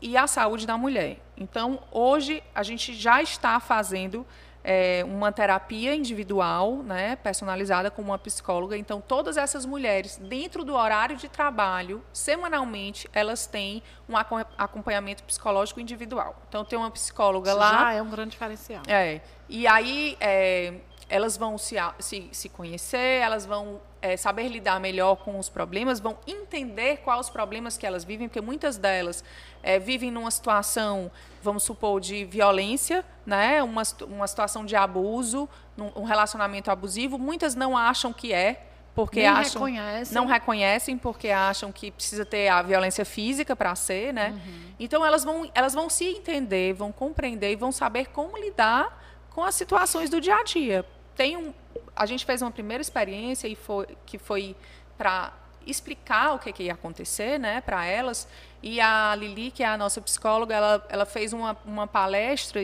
[0.01, 1.19] e a saúde da mulher.
[1.37, 4.25] Então, hoje, a gente já está fazendo
[4.63, 8.77] é, uma terapia individual, né, personalizada com uma psicóloga.
[8.77, 15.79] Então, todas essas mulheres, dentro do horário de trabalho, semanalmente, elas têm um acompanhamento psicológico
[15.79, 16.35] individual.
[16.49, 17.71] Então, tem uma psicóloga Isso lá.
[17.71, 18.83] Já é um grande diferencial.
[18.87, 19.21] É.
[19.47, 20.73] E aí, é,
[21.09, 25.99] elas vão se, se, se conhecer, elas vão é, saber lidar melhor com os problemas,
[25.99, 29.23] vão entender quais os problemas que elas vivem, porque muitas delas
[29.61, 33.61] é, vivem numa situação, vamos supor, de violência, né?
[33.63, 35.47] uma, uma situação de abuso,
[35.95, 37.17] um relacionamento abusivo.
[37.17, 40.15] Muitas não acham que é, porque Nem acham reconhecem.
[40.15, 44.31] não reconhecem porque acham que precisa ter a violência física para ser, né?
[44.31, 44.73] Uhum.
[44.79, 49.43] Então elas vão elas vão se entender, vão compreender e vão saber como lidar com
[49.43, 50.85] as situações do dia a dia.
[51.15, 51.53] Tem um,
[51.95, 54.55] a gente fez uma primeira experiência e foi que foi
[54.97, 55.33] para
[55.65, 58.27] explicar o que, que ia acontecer, né, para elas.
[58.61, 62.61] E a Lili, que é a nossa psicóloga, ela, ela fez uma, uma palestra,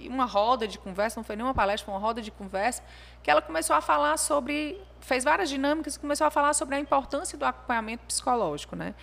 [0.00, 2.82] uma roda de conversa, não foi nem uma palestra, foi uma roda de conversa,
[3.22, 6.78] que ela começou a falar sobre, fez várias dinâmicas e começou a falar sobre a
[6.78, 8.94] importância do acompanhamento psicológico, né?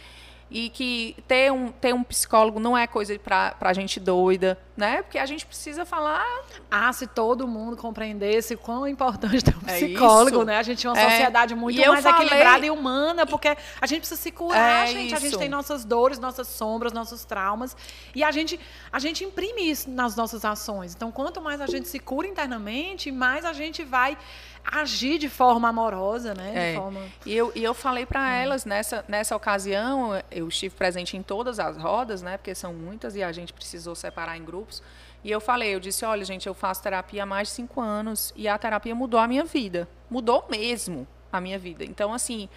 [0.50, 5.02] E que ter um, ter um psicólogo não é coisa para gente doida, né?
[5.02, 6.24] Porque a gente precisa falar.
[6.70, 10.46] Ah, se todo mundo compreendesse o quão importante ter um É psicólogo, isso.
[10.46, 10.58] né?
[10.58, 11.10] A gente tinha uma É.
[11.10, 13.48] sociedade muito E mais falei- equilibrada e humana, porque
[13.82, 15.16] a gente precisa se curar, É gente.
[15.16, 15.40] A gente isso.
[15.40, 17.76] tem nossas dores, nossas sombras, nossos traumas.
[18.14, 18.60] E a gente,
[18.92, 20.94] a gente imprime isso nas nossas ações.
[20.94, 24.16] Então, quanto mais a gente se cura internamente, mais a gente vai
[24.65, 26.51] agir de forma amorosa, né?
[26.51, 26.75] De É.
[26.75, 27.01] forma...
[27.25, 31.60] E eu, e eu falei para elas nessa, nessa ocasião, eu estive presente em todas
[31.60, 32.38] as rodas, né?
[32.38, 34.82] Porque são muitas e a gente precisou separar em grupos.
[35.23, 38.32] E eu falei, eu disse, olha, gente, eu faço terapia há mais de cinco anos
[38.36, 39.88] e a terapia mudou a minha vida.
[40.10, 41.84] Mudou mesmo a minha vida.
[41.84, 42.47] Então, assim,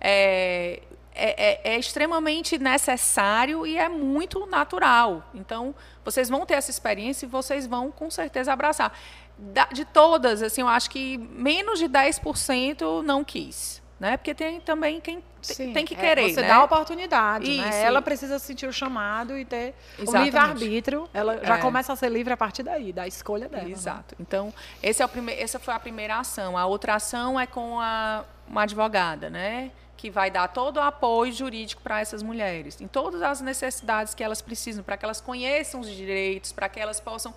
[0.00, 0.82] é,
[1.14, 5.24] é, é- é extremamente necessário e é muito natural.
[5.34, 8.92] Então, vocês vão ter essa experiência e vocês vão, com certeza, abraçar.
[9.72, 13.80] De todas, assim, eu acho que menos de 10% não quis.
[14.00, 14.16] Né?
[14.16, 16.32] Porque tem também quem Sim, tem que é, querer.
[16.32, 16.46] Você né?
[16.48, 17.68] dá a oportunidade, né?
[17.68, 17.78] Isso.
[17.78, 20.24] Ela precisa sentir o chamado e ter o Exatamente.
[20.24, 21.08] livre-arbítrio.
[21.12, 21.60] Ela já É.
[21.60, 23.64] começa a ser livre a partir daí, da escolha dela.
[23.64, 23.70] né?
[23.70, 24.14] Exato.
[24.20, 26.56] Então, esse é o prime essa foi a primeira ação.
[26.56, 29.72] A outra ação é com a, uma advogada, né?
[29.96, 34.22] Que vai dar todo o apoio jurídico para essas mulheres, em todas as necessidades que
[34.22, 37.34] elas precisam, para que elas conheçam os direitos, para que elas possam,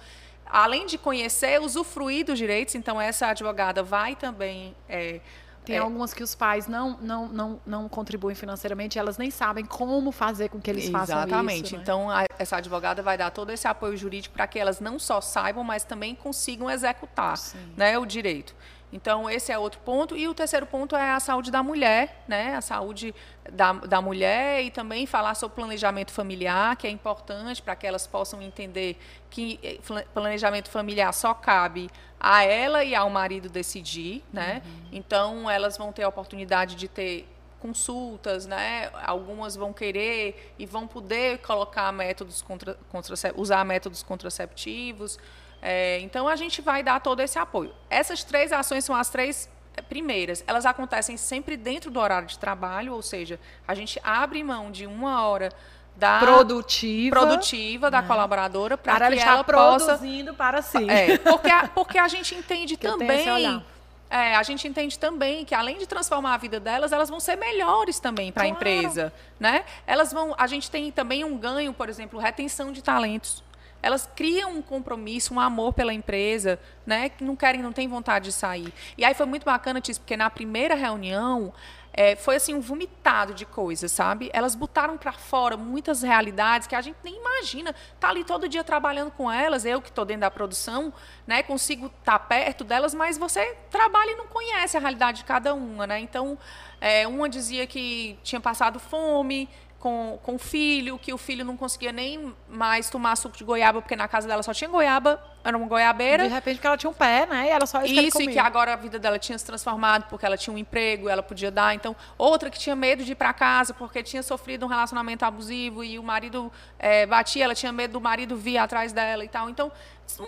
[0.51, 2.75] além de conhecer, usufruir dos direitos.
[2.75, 4.75] Então, essa advogada vai também.
[4.89, 5.19] é,
[5.63, 9.63] Tem é, algumas que os pais não, não, não, não contribuem financeiramente, elas nem sabem
[9.63, 11.65] como fazer com que eles façam Exatamente.
[11.67, 11.75] isso.
[11.75, 11.81] né?
[11.81, 15.21] Então, a- essa advogada vai dar todo esse apoio jurídico para que elas não só
[15.21, 17.37] saibam, mas também consigam executar
[17.77, 18.55] né, o direito.
[18.93, 20.17] Então, esse é outro ponto.
[20.17, 22.55] E o terceiro ponto é a saúde da mulher, né?
[22.55, 23.15] A saúde
[23.49, 28.05] da, da mulher e também falar sobre planejamento familiar, que é importante para que elas
[28.05, 28.97] possam entender
[29.29, 29.79] que eh,
[30.13, 34.61] planejamento familiar só cabe a ela e ao marido decidir, né?
[34.91, 37.27] Então, elas vão ter a oportunidade de ter
[37.61, 38.89] consultas, né?
[39.05, 45.17] Algumas vão querer e vão poder colocar métodos contra, contrace- usar métodos contraceptivos.
[45.61, 47.73] É, então a gente vai dar todo esse apoio.
[47.89, 49.47] Essas três ações são as três
[49.77, 50.43] eh, primeiras.
[50.47, 54.87] Elas acontecem sempre dentro do horário de trabalho, ou seja, a gente abre mão de
[54.87, 55.49] uma hora
[55.95, 57.15] da Produtiva.
[57.19, 60.89] produtiva da colaboradora para para que ela possa produzindo para si.
[60.89, 63.63] é, porque a, porque a gente entende Que também.
[64.09, 67.37] É, a gente entende também que além de transformar a vida delas, elas vão ser
[67.37, 68.57] melhores também para a Claro.
[68.57, 69.63] empresa, né?
[69.87, 73.41] Elas vão, a gente tem também um ganho, por exemplo, retenção de talentos.
[73.81, 77.09] Elas criam um compromisso, um amor pela empresa, né?
[77.09, 78.73] Que não querem, não têm vontade de sair.
[78.97, 81.53] E aí foi muito bacana, Tis, porque na primeira reunião
[81.93, 84.29] é, foi assim um vomitado de coisas, sabe?
[84.33, 87.75] Elas botaram para fora muitas realidades que a gente nem imagina.
[87.99, 90.93] Tá ali todo dia trabalhando com elas, eu que estou dentro da produção,
[91.27, 91.43] né?
[91.43, 95.85] Consigo estar perto delas, mas você trabalha e não conhece a realidade de cada uma,
[95.85, 95.99] né?
[95.99, 96.37] Então,
[96.79, 99.49] é, uma dizia que tinha passado fome
[99.81, 103.81] com, com o filho, que o filho não conseguia nem mais tomar suco de goiaba,
[103.81, 106.23] porque na casa dela só tinha goiaba, era uma goiabeira.
[106.23, 107.47] De repente, porque ela tinha um pé, né?
[107.47, 110.23] E ela só isso, que e que agora a vida dela tinha se transformado porque
[110.23, 111.73] ela tinha um emprego, ela podia dar.
[111.73, 115.83] Então, outra que tinha medo de ir para casa porque tinha sofrido um relacionamento abusivo
[115.83, 119.49] e o marido eh, batia, ela tinha medo do marido vir atrás dela e tal.
[119.49, 119.71] Então,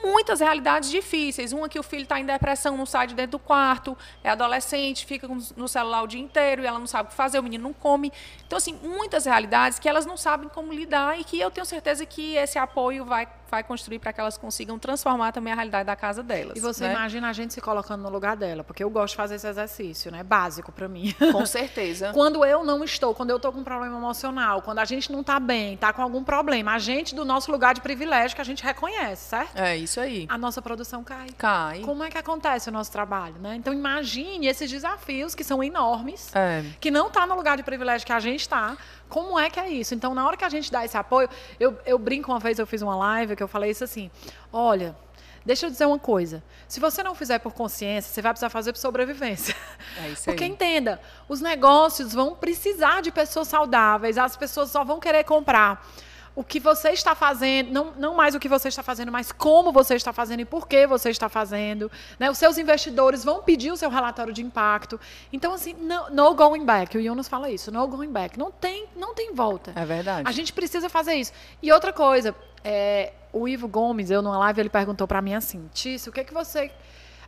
[0.03, 1.51] muitas realidades difíceis.
[1.51, 5.05] Uma que o filho está em depressão, não sai de dentro do quarto, é adolescente,
[5.05, 7.63] fica no celular o dia inteiro e ela não sabe o que fazer, o menino
[7.63, 8.11] não come.
[8.53, 12.05] Então, assim, muitas realidades que elas não sabem como lidar e que eu tenho certeza
[12.05, 15.95] que esse apoio vai, vai construir para que elas consigam transformar também a realidade da
[15.95, 16.55] casa delas.
[16.55, 16.93] E você né?
[16.93, 20.11] imagina a gente se colocando no lugar dela, porque eu gosto de fazer esse exercício,
[20.11, 20.21] né?
[20.21, 21.15] Básico para mim.
[21.31, 22.11] Com certeza.
[22.13, 25.21] Quando eu não estou, quando eu estou com um problema emocional, quando a gente não
[25.21, 28.45] está bem, está com algum problema, a gente do nosso lugar de privilégio que a
[28.45, 29.57] gente reconhece, certo?
[29.57, 30.27] É isso aí.
[30.29, 31.29] A nossa produção cai.
[31.39, 31.79] Cai.
[31.79, 33.55] Como é que acontece o nosso trabalho, né?
[33.55, 36.63] Então imagine esses desafios que são enormes, É.
[36.79, 38.77] que não está no lugar de privilégio que a gente está.
[39.09, 39.93] Como é que é isso?
[39.93, 41.29] Então, na hora que a gente dá esse apoio,
[41.59, 44.09] eu, eu brinco uma vez, eu fiz uma live que eu falei isso assim:
[44.51, 44.95] olha,
[45.45, 46.43] deixa eu dizer uma coisa.
[46.67, 49.55] Se você não fizer por consciência, você vai precisar fazer por sobrevivência.
[49.95, 50.49] É isso Porque aí.
[50.49, 55.85] entenda, os negócios vão precisar de pessoas saudáveis, as pessoas só vão querer comprar
[56.35, 59.71] o que você está fazendo, não, não mais o que você está fazendo, mas como
[59.71, 61.91] você está fazendo e por que você está fazendo.
[62.19, 62.29] Né?
[62.29, 64.99] Os seus investidores vão pedir o seu relatório de impacto.
[65.31, 66.97] Então, assim, no, no going back.
[66.97, 68.37] O Jonas fala isso, no going back.
[68.37, 69.73] Não tem, não tem volta.
[69.75, 70.27] É verdade.
[70.27, 71.31] A gente precisa fazer isso.
[71.61, 75.69] E outra coisa, é, o Ivo Gomes, eu numa live, ele perguntou para mim assim,
[75.71, 76.71] Tício, o que, é que você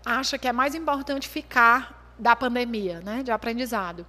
[0.04, 4.06] acha que é mais importante ficar da pandemia, né, de aprendizado?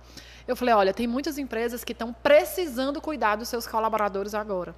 [0.49, 4.75] Eu falei, olha, tem muitas empresas que estão precisando cuidar dos seus colaboradores agora.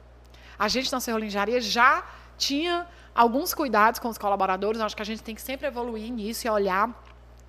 [0.58, 2.04] A gente na Serrola Engenharia já
[2.36, 6.46] tinha alguns cuidados com os colaboradores, acho que a gente tem que sempre evoluir nisso
[6.46, 6.90] e olhar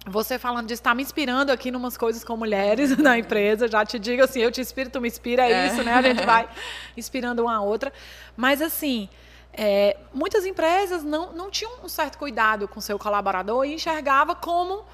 [0.05, 3.67] você falando disso está me inspirando aqui em umas coisas com mulheres na empresa.
[3.67, 5.67] Já te digo assim, eu te inspiro, tu me inspira, é, é.
[5.67, 5.93] isso, né?
[5.93, 6.47] A gente vai
[6.95, 7.91] inspirando uma a outra.
[8.35, 9.09] Mas assim,
[9.53, 14.85] é, muitas empresas não, não tinham um certo cuidado com seu colaborador e enxergava como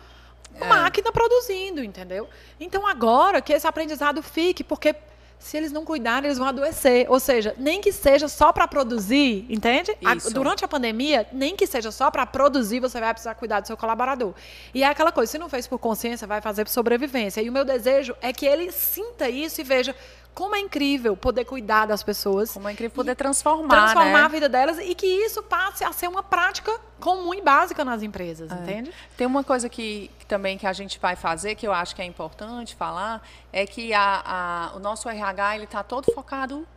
[0.55, 0.69] uma é.
[0.69, 2.27] máquina produzindo, entendeu?
[2.59, 4.95] Então agora que esse aprendizado fique, porque
[5.39, 7.05] se eles não cuidarem, eles vão adoecer.
[7.09, 9.95] Ou seja, nem que seja só para produzir, entende?
[10.03, 13.67] A, durante a pandemia, nem que seja só para produzir, você vai precisar cuidar do
[13.67, 14.33] seu colaborador.
[14.73, 17.41] E é aquela coisa, se não fez por consciência, vai fazer por sobrevivência.
[17.41, 19.95] E o meu desejo é que ele sinta isso e veja
[20.35, 22.51] como é incrível poder cuidar das pessoas.
[22.51, 23.69] Como é incrível poder transformar.
[23.69, 24.25] Transformar né?
[24.25, 28.03] a vida delas e que isso passe a ser uma prática comum e básica nas
[28.03, 28.55] empresas, é.
[28.55, 28.91] entende?
[29.15, 32.01] Tem uma coisa que, que, também que a gente vai fazer, que eu acho que
[32.01, 36.67] é importante falar, é que a, a, o nosso RH está todo focado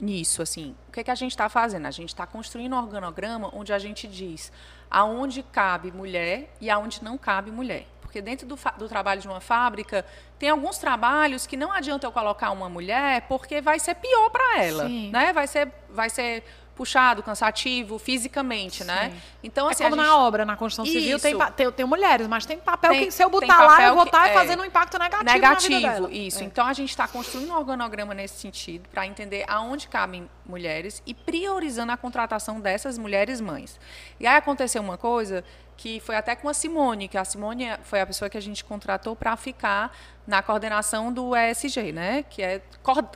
[0.00, 0.40] nisso.
[0.40, 0.76] assim.
[0.88, 1.86] O que, é que a gente está fazendo?
[1.86, 4.52] A gente está construindo um organograma onde a gente diz
[4.90, 7.86] aonde cabe mulher e aonde não cabe mulher.
[8.08, 10.02] Porque dentro do, do, trabalho de uma fábrica,
[10.38, 14.64] tem alguns trabalhos que não adianta eu colocar uma mulher, porque vai ser pior para
[14.64, 14.86] ela.
[14.86, 15.10] Sim.
[15.10, 15.30] Né?
[15.30, 16.42] Vai ser, vai ser
[16.74, 18.94] puxado, cansativo, fisicamente, né?
[18.94, 19.10] Sim.
[19.10, 19.22] né?
[19.42, 20.10] Então, é assim, é como gente...
[20.10, 23.22] na obra, na construção civil, tem, tem, tem, mulheres, mas tem papel tem, que se
[23.22, 26.40] eu botar lá, eu vou estar tá é, fazendo um impacto negativo Negativo, isso.
[26.40, 26.44] É.
[26.44, 31.12] Então, a gente está construindo um organograma nesse sentido, para entender aonde cabem mulheres e
[31.12, 33.78] priorizando a contratação dessas mulheres mães.
[34.18, 35.44] E aí aconteceu uma coisa
[35.78, 38.64] que foi até com a Simone, que a Simone foi a pessoa que a gente
[38.64, 42.24] contratou para ficar na coordenação do ESG, né?
[42.24, 42.62] Que é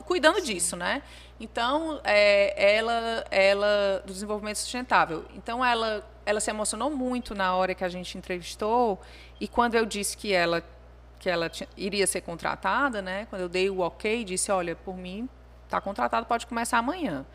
[0.05, 0.45] cuidando Sim.
[0.45, 1.03] disso, né?
[1.41, 5.25] Então, é, ela, ela do desenvolvimento sustentável.
[5.35, 9.01] Então, ela, ela se emocionou muito na hora que a gente entrevistou
[9.41, 10.63] e quando eu disse que ela
[11.19, 13.27] que ela tinha, iria ser contratada, né?
[13.29, 15.27] Quando eu dei o ok, disse, olha, por mim
[15.65, 17.25] está contratado, pode começar amanhã.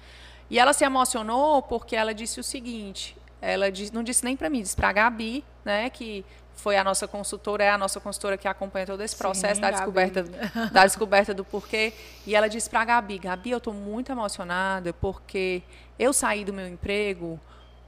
[0.50, 4.50] E ela se emocionou porque ela disse o seguinte: ela disse, não disse nem para
[4.50, 6.24] mim, disse para a Gabi, né, que
[6.54, 9.70] foi a nossa consultora, é a nossa consultora que acompanha todo esse processo Sim, da
[9.70, 10.24] descoberta
[10.72, 11.92] da descoberta do porquê.
[12.26, 15.62] E ela disse para a Gabi, Gabi, eu estou muito emocionada porque
[15.98, 17.40] eu saí do meu emprego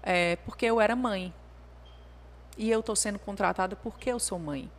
[0.02, 1.34] é, porque eu era mãe.
[2.56, 4.70] E eu estou sendo contratada porque eu sou mãe.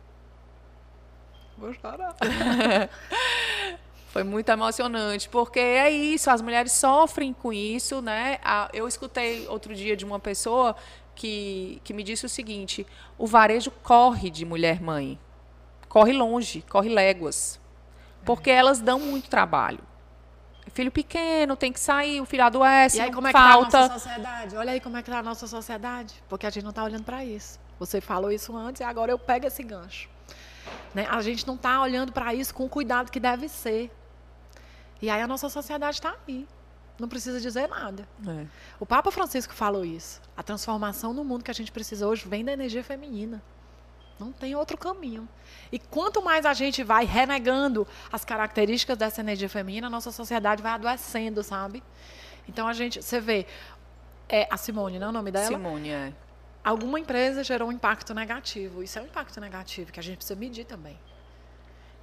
[1.58, 2.16] Vou chorar.
[4.12, 8.38] Foi muito emocionante, porque é isso, as mulheres sofrem com isso, né?
[8.70, 10.76] Eu escutei outro dia de uma pessoa
[11.14, 15.18] que, que me disse o seguinte: o varejo corre de mulher mãe,
[15.88, 17.58] corre longe, corre léguas,
[18.22, 18.56] porque é.
[18.56, 19.80] elas dão muito trabalho.
[20.74, 23.64] Filho pequeno, tem que sair, o filho adoece, e aí, como é falta.
[23.64, 24.56] que tá a nossa sociedade?
[24.56, 27.04] Olha aí como é que tá a nossa sociedade, porque a gente não está olhando
[27.04, 27.58] para isso.
[27.78, 30.10] Você falou isso antes e agora eu pego esse gancho.
[30.94, 31.06] Né?
[31.10, 33.90] A gente não está olhando para isso com o cuidado que deve ser.
[35.02, 36.46] E aí a nossa sociedade está aí.
[36.98, 38.08] Não precisa dizer nada.
[38.26, 38.46] É.
[38.78, 40.22] O Papa Francisco falou isso.
[40.36, 43.42] A transformação no mundo que a gente precisa hoje vem da energia feminina.
[44.20, 45.28] Não tem outro caminho.
[45.72, 50.62] E quanto mais a gente vai renegando as características dessa energia feminina, a nossa sociedade
[50.62, 51.82] vai adoecendo, sabe?
[52.48, 53.46] Então a gente, você vê,
[54.28, 55.46] é a Simone, não é o nome dela?
[55.46, 56.12] Simone, é.
[56.62, 58.84] Alguma empresa gerou um impacto negativo.
[58.84, 60.96] Isso é um impacto negativo que a gente precisa medir também.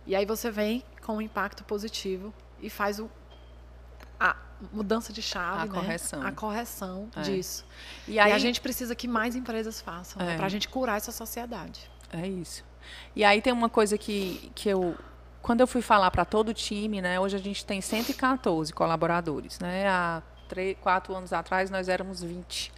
[0.05, 3.09] E aí você vem com um impacto positivo e faz o,
[4.19, 4.35] a
[4.71, 5.71] mudança de chave, a né?
[5.73, 7.21] correção, a correção é.
[7.21, 7.65] disso.
[8.07, 10.29] E, aí, e, a gente precisa que mais empresas façam né?
[10.29, 10.31] é.
[10.31, 10.37] né?
[10.37, 11.89] para a gente curar essa sociedade.
[12.11, 12.63] É isso.
[13.15, 14.97] E aí tem uma coisa que, que eu
[15.41, 17.19] quando eu fui falar para todo o time, né?
[17.19, 19.87] Hoje a gente tem 114 colaboradores, né?
[19.87, 22.71] Há três, quatro anos atrás nós éramos 20.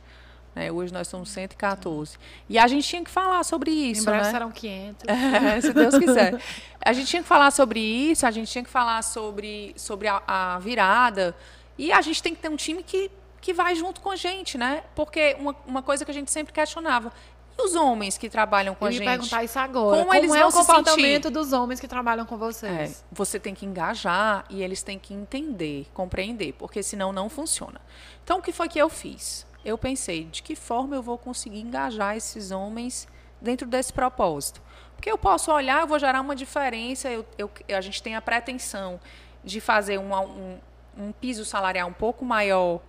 [0.54, 0.72] Né?
[0.72, 2.18] Hoje nós somos 114.
[2.50, 4.02] E a gente tinha que falar sobre isso.
[4.02, 4.32] Em breve né?
[4.32, 5.06] serão 500.
[5.12, 6.42] É, se Deus quiser.
[6.84, 10.22] A gente tinha que falar sobre isso, a gente tinha que falar sobre, sobre a,
[10.28, 11.36] a, virada.
[11.78, 13.10] E a gente tem que ter um time que,
[13.40, 14.84] que vai junto com a gente, né?
[14.96, 17.12] Porque uma, uma coisa que a gente sempre questionava.
[17.58, 19.02] E os homens que trabalham com Eu a gente?
[19.04, 19.98] Eu perguntar isso agora.
[19.98, 22.72] Como, Como eles é o comportamento dos homens que trabalham com vocês?
[22.72, 27.80] É, você tem que engajar e eles têm que entender, compreender, porque senão não funciona.
[28.24, 29.46] Então, o que foi que eu fiz?
[29.64, 33.08] Eu pensei, de que forma eu vou conseguir engajar esses homens
[33.40, 34.62] dentro desse propósito?
[34.96, 38.22] Porque eu posso olhar, eu vou gerar uma diferença, eu, eu, a gente tem a
[38.22, 39.00] pretensão
[39.44, 40.60] de fazer uma, um,
[40.98, 42.82] um piso salarial um pouco maior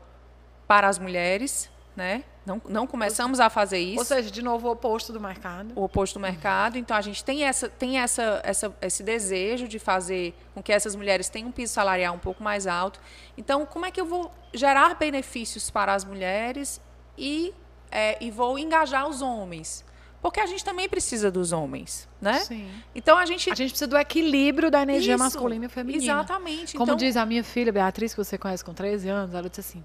[0.67, 2.25] para as mulheres, né?
[2.45, 3.99] Não, não começamos a fazer isso.
[3.99, 5.73] Ou seja, de novo, o oposto do mercado.
[5.77, 6.77] O oposto do mercado.
[6.77, 10.97] Então, a gente tem, essa, tem essa, essa, esse desejo de fazer com que essas
[10.97, 13.01] mulheres tenham um piso salarial um pouco mais alto.
[13.39, 16.81] Então, como é que eu vou gerar benefícios para as mulheres
[17.17, 17.55] e,
[17.91, 19.85] é, e vou engajar os homens?
[20.23, 22.39] Porque a gente também precisa dos homens, né?
[22.39, 22.71] Sim.
[22.95, 26.05] Então a gente A gente precisa do equilíbrio da energia Isso, masculina e feminina.
[26.05, 26.77] Exatamente.
[26.77, 29.61] Como então, diz a minha filha Beatriz, que você conhece com 13 anos, ela disse
[29.61, 29.85] assim: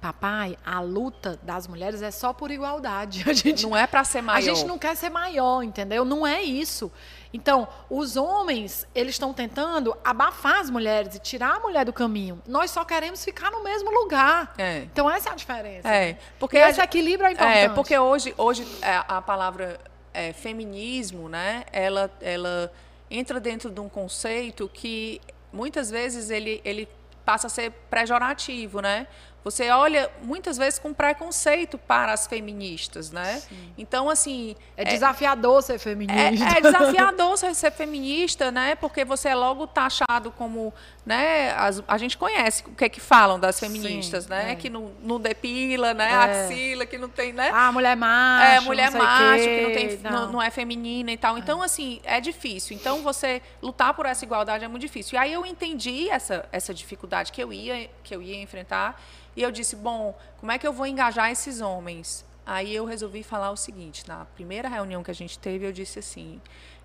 [0.00, 3.24] Papai, a luta das mulheres é só por igualdade.
[3.28, 4.38] A gente não é para ser maior.
[4.38, 6.04] A gente não quer ser maior, entendeu?
[6.04, 6.92] Não é isso.
[7.32, 12.40] Então, os homens, eles estão tentando abafar as mulheres e tirar a mulher do caminho.
[12.46, 14.54] Nós só queremos ficar no mesmo lugar.
[14.56, 14.78] É.
[14.82, 15.88] Então, essa é a diferença.
[15.88, 17.58] É, porque E esse a- equilíbrio é importante.
[17.58, 19.78] É, porque hoje, hoje é, a palavra
[20.14, 22.72] é, feminismo, né, ela, ela
[23.10, 25.20] entra dentro de um conceito que
[25.52, 26.88] muitas vezes ele, ele
[27.24, 29.06] passa a ser pejorativo, né?
[29.46, 33.40] Você olha muitas vezes com preconceito para as feministas, né?
[33.78, 36.58] Então, assim, É desafiador ser é, feminista.
[36.58, 38.74] é desafiador ser, ser feminista, né?
[38.74, 40.74] Porque você é logo taxado como,
[41.06, 41.52] né?
[41.52, 44.50] as- a gente conhece o que é que falam das feministas, Sim, né?
[44.52, 44.56] é.
[44.56, 46.10] Que não, não depila, né?
[46.10, 46.14] É.
[46.14, 47.48] Axila, que não tem, né?
[47.54, 48.44] Ah, mulher macho.
[48.44, 49.56] é, mulher não macho, quê.
[49.56, 50.32] que não, tem, não.
[50.32, 51.38] não é feminina e tal.
[51.38, 52.76] Então, assim, é difícil.
[52.76, 55.14] Então, você lutar por essa igualdade é muito difícil.
[55.14, 59.00] E aí eu entendi essa, essa dificuldade que eu, ia, que eu ia enfrentar.
[59.36, 62.24] E eu disse, bom, como é que eu vou engajar esses homens?
[62.44, 65.98] Aí eu resolvi falar o seguinte, na primeira reunião que a gente teve, eu disse
[66.00, 66.40] assim,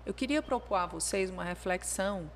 [0.06, 2.30] eu queria propor a vocês uma reflexão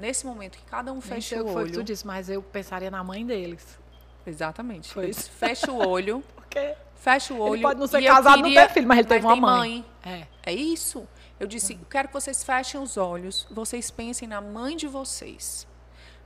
[0.00, 1.84] nesse momento que cada um Nem fecha sei o o que foi que tu olho.
[1.84, 3.78] disse, mas eu pensaria na mãe deles.
[4.26, 4.92] Exatamente.
[4.92, 7.54] Foi disse, Fecha o olho, Porque fecha o olho.
[7.54, 9.84] ele pode não ser casado, não queria- ter filho, mas ele teve uma tem mãe.
[10.04, 10.26] É.
[10.44, 11.06] é isso.
[11.38, 15.66] Eu disse, quero que vocês fechem os olhos, vocês pensem na mãe de vocês.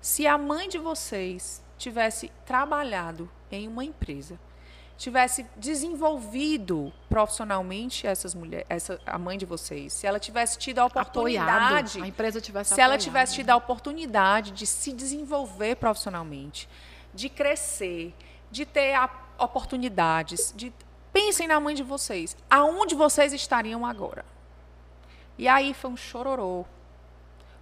[0.01, 4.39] Se a mãe de vocês tivesse trabalhado em uma empresa,
[4.97, 10.85] tivesse desenvolvido profissionalmente essas mulheres, essa a mãe de vocês, se ela tivesse tido a
[10.85, 11.09] Apoiado.
[11.09, 13.03] oportunidade, A empresa tivesse se ela apoiado.
[13.03, 16.69] tivesse tido a oportunidade de se desenvolver profissionalmente,
[17.13, 18.15] de crescer,
[18.51, 20.73] de ter a- oportunidades, de
[21.13, 24.25] pensem na mãe de vocês, aonde vocês estariam agora?
[25.37, 26.65] E aí foi um chororô.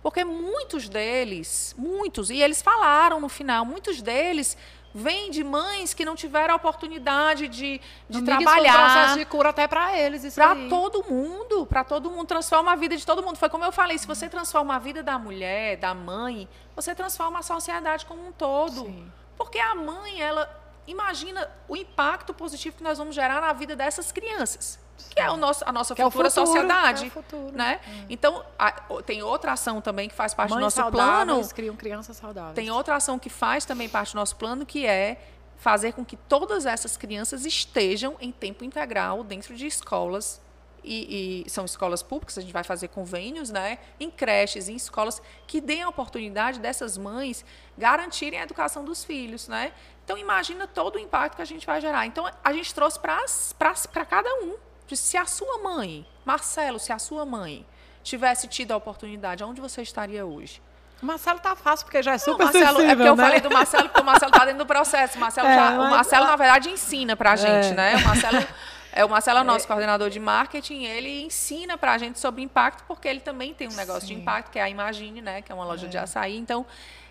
[0.03, 4.57] Porque muitos deles, muitos, e eles falaram no final, muitos deles
[4.95, 8.73] vêm de mães que não tiveram a oportunidade de, de Amiga, isso trabalhar.
[8.73, 12.27] Foi um processo de cura até para eles, isso Para todo mundo, para todo mundo,
[12.27, 13.37] transforma a vida de todo mundo.
[13.37, 17.39] Foi como eu falei, se você transforma a vida da mulher, da mãe, você transforma
[17.39, 18.85] a sociedade como um todo.
[18.85, 19.11] Sim.
[19.37, 20.49] Porque a mãe, ela
[20.87, 24.79] imagina o impacto positivo que nós vamos gerar na vida dessas crianças,
[25.11, 27.53] que é o nosso, a nossa Que é futura futuro, sociedade, é o futuro.
[27.57, 27.81] né?
[28.09, 28.73] Então, a-
[29.05, 31.53] tem outra ação também que faz parte do nosso plano.
[31.53, 32.55] criam crianças saudáveis.
[32.55, 35.21] Tem outra ação que faz também parte do nosso plano, que é
[35.57, 40.41] fazer com que todas essas crianças estejam em tempo integral dentro de escolas.
[40.85, 43.79] E, e são escolas públicas, a gente vai fazer convênios, né?
[44.01, 47.45] Em creches, em escolas, que deem a oportunidade dessas mães
[47.79, 49.73] garantirem a educação dos filhos, né?
[50.05, 52.05] Então, imagina todo o impacto que a gente vai gerar.
[52.07, 54.57] Então, a gente trouxe para cada um.
[54.89, 57.65] Se a sua mãe, Marcelo, se a sua mãe
[58.03, 60.61] tivesse tido a oportunidade, onde você estaria hoje?
[61.03, 63.25] O Marcelo tá fácil, porque já é Não, super Marcelo, é sensível, porque eu né?
[63.25, 65.17] falei do Marcelo, porque o Marcelo está dentro do processo.
[65.17, 67.75] O Marcelo, É, já- mas- o Marcelo na verdade, ensina pra gente, É.
[67.75, 67.97] né?
[67.97, 68.47] O Marcelo
[68.93, 73.09] é o Marcelo é nosso coordenador de marketing, ele ensina pra gente sobre impacto, porque
[73.09, 74.21] ele também tem um negócio de Sim.
[74.21, 75.41] impacto, que é a Imagine, né?
[75.43, 76.37] Que é uma loja de açaí.
[76.37, 76.65] Então,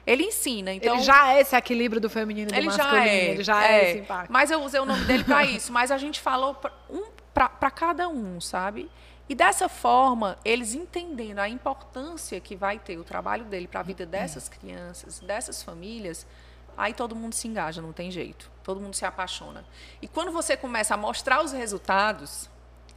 [0.08, 0.72] ele ensina.
[0.72, 3.06] Então, ele já é esse equilíbrio do feminino e do ele já masculino.
[3.08, 4.32] é, ele já é, esse impacto.
[4.32, 5.74] Mas eu usei o nome dele para isso.
[5.74, 6.56] Mas a gente falou
[6.90, 7.04] um,
[7.34, 8.90] para cada um, sabe?
[9.30, 13.84] E dessa forma, eles entendendo a importância que vai ter o trabalho dele para a
[13.84, 16.28] vida dessas crianças, dessas famílias,
[16.78, 18.52] aí todo mundo se engaja, não tem jeito.
[18.64, 19.64] Todo mundo se apaixona.
[20.02, 22.50] E quando você começa a mostrar os resultados,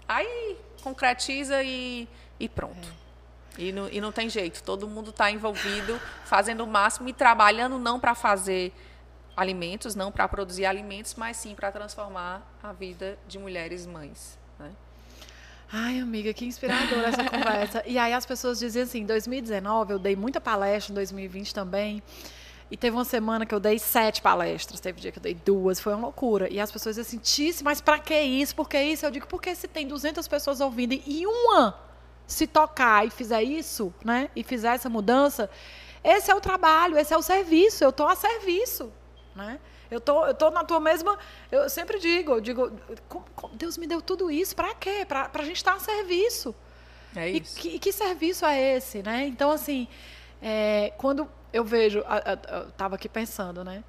[0.09, 2.09] aí concretiza e,
[2.41, 2.89] e pronto.
[3.57, 4.62] E, não, e não tem jeito.
[4.62, 8.72] Todo mundo está envolvido, fazendo o máximo e trabalhando não para fazer
[9.37, 14.39] alimentos, não para produzir alimentos, mas sim para transformar a vida de mulheres mães.
[14.59, 14.70] Né?
[15.72, 17.82] Ai, amiga, que inspiradora essa conversa.
[17.87, 22.03] E aí as pessoas diziam assim, em 2019 eu dei muita palestra, em 2020 também.
[22.70, 25.78] E teve uma semana que eu dei sete palestras, teve dia que eu dei duas,
[25.78, 26.53] foi uma loucura.
[26.53, 28.55] E as pessoas diziam assim, Tice, mas pra que isso?
[28.55, 29.05] Por que isso?
[29.05, 31.78] Eu digo, porque se tem 200 pessoas ouvindo e uma
[32.26, 34.30] se tocar e fizer isso, né?
[34.35, 35.51] E fizer essa mudança,
[36.03, 38.93] esse é o trabalho, esse é o serviço, eu tô a serviço,
[39.35, 39.59] né?
[39.91, 41.18] Eu tô, eu tô na tua mesma.
[41.51, 42.72] Eu sempre digo, eu digo,
[43.53, 45.05] Deus me deu tudo isso, para quê?
[45.07, 46.55] Para a gente estar a serviço.
[47.14, 47.61] É E isso.
[47.61, 49.26] que, que serviço é esse, né?
[49.26, 49.87] Então, assim,
[50.43, 53.85] é, quando eu vejo, eu estava aqui pensando, né?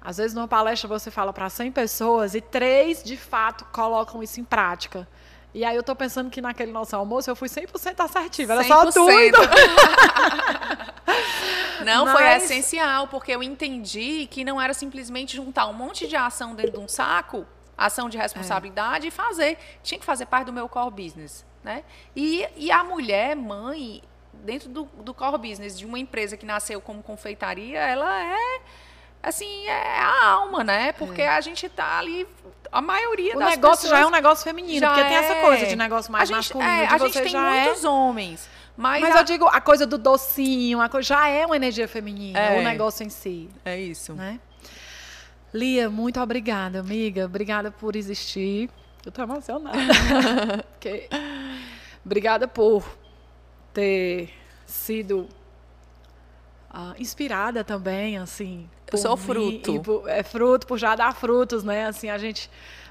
[0.00, 4.38] Às vezes numa palestra você fala para 100 pessoas e três de fato colocam isso
[4.38, 5.08] em prática.
[5.52, 8.52] E aí eu tô pensando que naquele nosso almoço eu fui 100% assertiva.
[8.52, 8.66] Era 100%.
[8.68, 9.06] só tu.
[11.84, 12.14] não, Mas...
[12.14, 16.72] foi essencial, porque eu entendi que não era simplesmente juntar um monte de ação dentro
[16.72, 17.46] de um saco,
[17.76, 19.08] ação de responsabilidade, é.
[19.08, 19.58] e fazer.
[19.82, 21.44] Tinha que fazer parte do meu core business.
[21.62, 21.82] Né?
[22.14, 24.02] E, e a mulher, mãe,
[24.32, 28.60] dentro do, do core business de uma empresa que nasceu como confeitaria, ela é
[29.22, 30.92] assim, é a alma, né?
[30.92, 31.28] Porque é.
[31.28, 32.26] a gente tá ali,
[32.70, 35.04] a maioria o das negócio já é um negócio feminino, porque é...
[35.04, 35.40] tem essa é.
[35.40, 36.70] coisa de negócio mais a gente, masculino.
[36.70, 37.88] É, a gente tem é muitos é...
[37.88, 38.48] homens.
[38.76, 39.20] Mas, mas a...
[39.20, 43.04] eu digo, a coisa do docinho, a coisa já é uma energia feminina, o negócio
[43.04, 43.48] em si.
[43.64, 44.12] É isso.
[44.12, 44.38] Né?
[45.52, 47.24] Lia, muito obrigada, amiga.
[47.24, 48.68] Obrigada por existir.
[49.04, 49.78] Eu tô emocionada.
[50.72, 51.08] porque...
[52.04, 52.84] Obrigada por
[53.72, 54.30] ter
[54.64, 55.28] sido
[56.72, 58.70] uh, inspirada também, assim.
[58.92, 59.80] Eu sou fruto.
[59.80, 61.86] Por, é fruto por já dar frutos, né?
[61.86, 62.48] Assim, a gente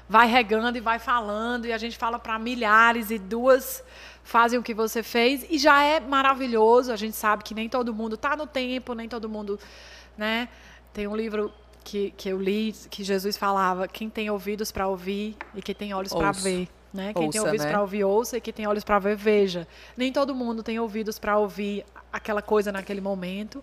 [0.08, 3.82] vai regando e vai falando e a gente fala para milhares e duas
[4.22, 6.92] fazem o que você fez e já é maravilhoso.
[6.92, 9.58] A gente sabe que nem todo mundo está no tempo, nem todo mundo,
[10.16, 10.48] né?
[10.92, 11.52] Tem um livro
[11.84, 15.94] que, que eu li que Jesus falava: quem tem ouvidos para ouvir e quem tem
[15.94, 16.68] olhos para ver.
[16.92, 17.12] Né?
[17.12, 17.70] Quem ouça, tem ouvidos né?
[17.70, 19.68] para ouvir, ouça, e quem tem olhos para ver, veja.
[19.96, 23.62] Nem todo mundo tem ouvidos para ouvir aquela coisa naquele momento,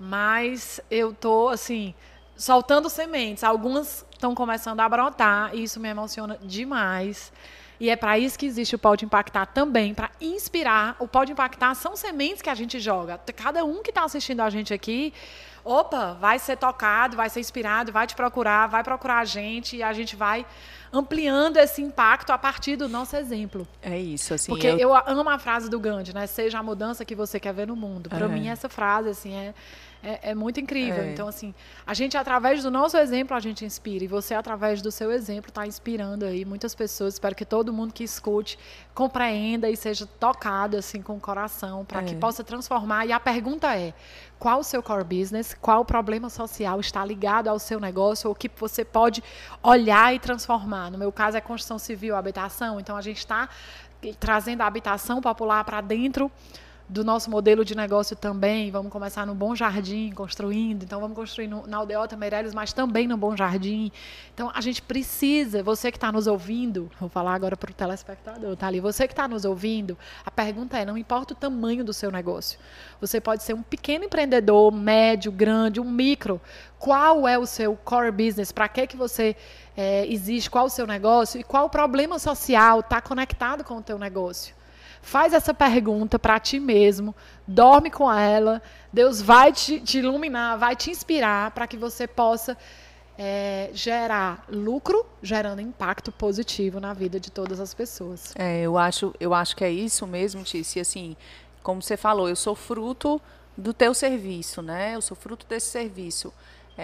[0.00, 1.94] mas eu tô assim
[2.36, 3.44] soltando sementes.
[3.44, 7.32] Algumas estão começando a brotar e isso me emociona demais.
[7.80, 10.94] E é para isso que existe o Pode Impactar também, para inspirar.
[11.00, 13.18] O Pode Impactar são sementes que a gente joga.
[13.34, 15.12] Cada um que está assistindo a gente aqui,
[15.64, 19.82] opa, vai ser tocado, vai ser inspirado, vai te procurar, vai procurar a gente e
[19.82, 20.46] a gente vai
[20.92, 23.66] ampliando esse impacto a partir do nosso exemplo.
[23.82, 24.52] É isso, assim.
[24.52, 26.26] Porque eu, eu amo a frase do Gandhi, né?
[26.28, 28.10] Seja a mudança que você quer ver no mundo.
[28.10, 28.32] Para uhum.
[28.32, 29.54] mim, essa frase, assim, é,
[30.02, 31.02] é, é muito incrível.
[31.02, 31.12] É.
[31.12, 31.54] Então, assim,
[31.86, 34.04] a gente, através do nosso exemplo, a gente inspira.
[34.04, 37.14] E você, através do seu exemplo, está inspirando aí muitas pessoas.
[37.14, 38.58] Espero que todo mundo que escute
[38.94, 42.04] compreenda e seja tocado, assim, com o coração, para é.
[42.04, 43.06] que possa transformar.
[43.06, 43.94] E a pergunta é:
[44.38, 48.50] qual o seu core business, qual problema social está ligado ao seu negócio, ou que
[48.56, 49.22] você pode
[49.62, 50.90] olhar e transformar.
[50.90, 53.48] No meu caso é construção civil, habitação, então a gente está
[54.18, 56.28] trazendo a habitação popular para dentro
[56.92, 58.70] do nosso modelo de negócio também.
[58.70, 60.82] Vamos começar no Bom Jardim, construindo.
[60.82, 63.90] Então, vamos construir no, na Aldeota Meireles, mas também no Bom Jardim.
[64.34, 68.54] Então, a gente precisa, você que está nos ouvindo, vou falar agora para o telespectador,
[68.56, 68.78] tá ali.
[68.78, 72.58] Você que está nos ouvindo, a pergunta é: não importa o tamanho do seu negócio.
[73.00, 76.40] Você pode ser um pequeno empreendedor, médio, grande, um micro.
[76.78, 78.52] Qual é o seu core business?
[78.52, 79.34] Para que, que você
[79.74, 80.50] é, existe?
[80.50, 81.40] Qual o seu negócio?
[81.40, 84.61] E qual o problema social está conectado com o teu negócio?
[85.02, 87.14] Faz essa pergunta para ti mesmo,
[87.46, 88.62] dorme com ela.
[88.92, 92.56] Deus vai te, te iluminar, vai te inspirar para que você possa
[93.18, 98.32] é, gerar lucro, gerando impacto positivo na vida de todas as pessoas.
[98.36, 100.78] É, eu acho, eu acho que é isso mesmo, Tice.
[100.78, 101.16] Assim,
[101.62, 103.20] como você falou, eu sou fruto
[103.56, 104.94] do teu serviço, né?
[104.94, 106.32] Eu sou fruto desse serviço.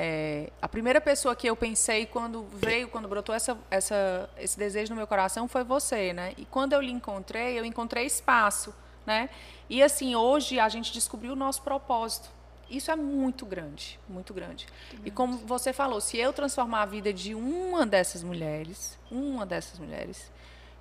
[0.01, 4.91] É, a primeira pessoa que eu pensei quando veio, quando brotou essa, essa, esse desejo
[4.91, 6.35] no meu coração foi você, né?
[6.37, 8.73] E quando eu lhe encontrei, eu encontrei espaço,
[9.05, 9.29] né?
[9.69, 12.31] E assim, hoje a gente descobriu o nosso propósito.
[12.71, 14.69] Isso é muito grande, muito grande.
[15.05, 19.81] E como você falou, se eu transformar a vida de uma dessas mulheres, uma dessas
[19.81, 20.31] mulheres,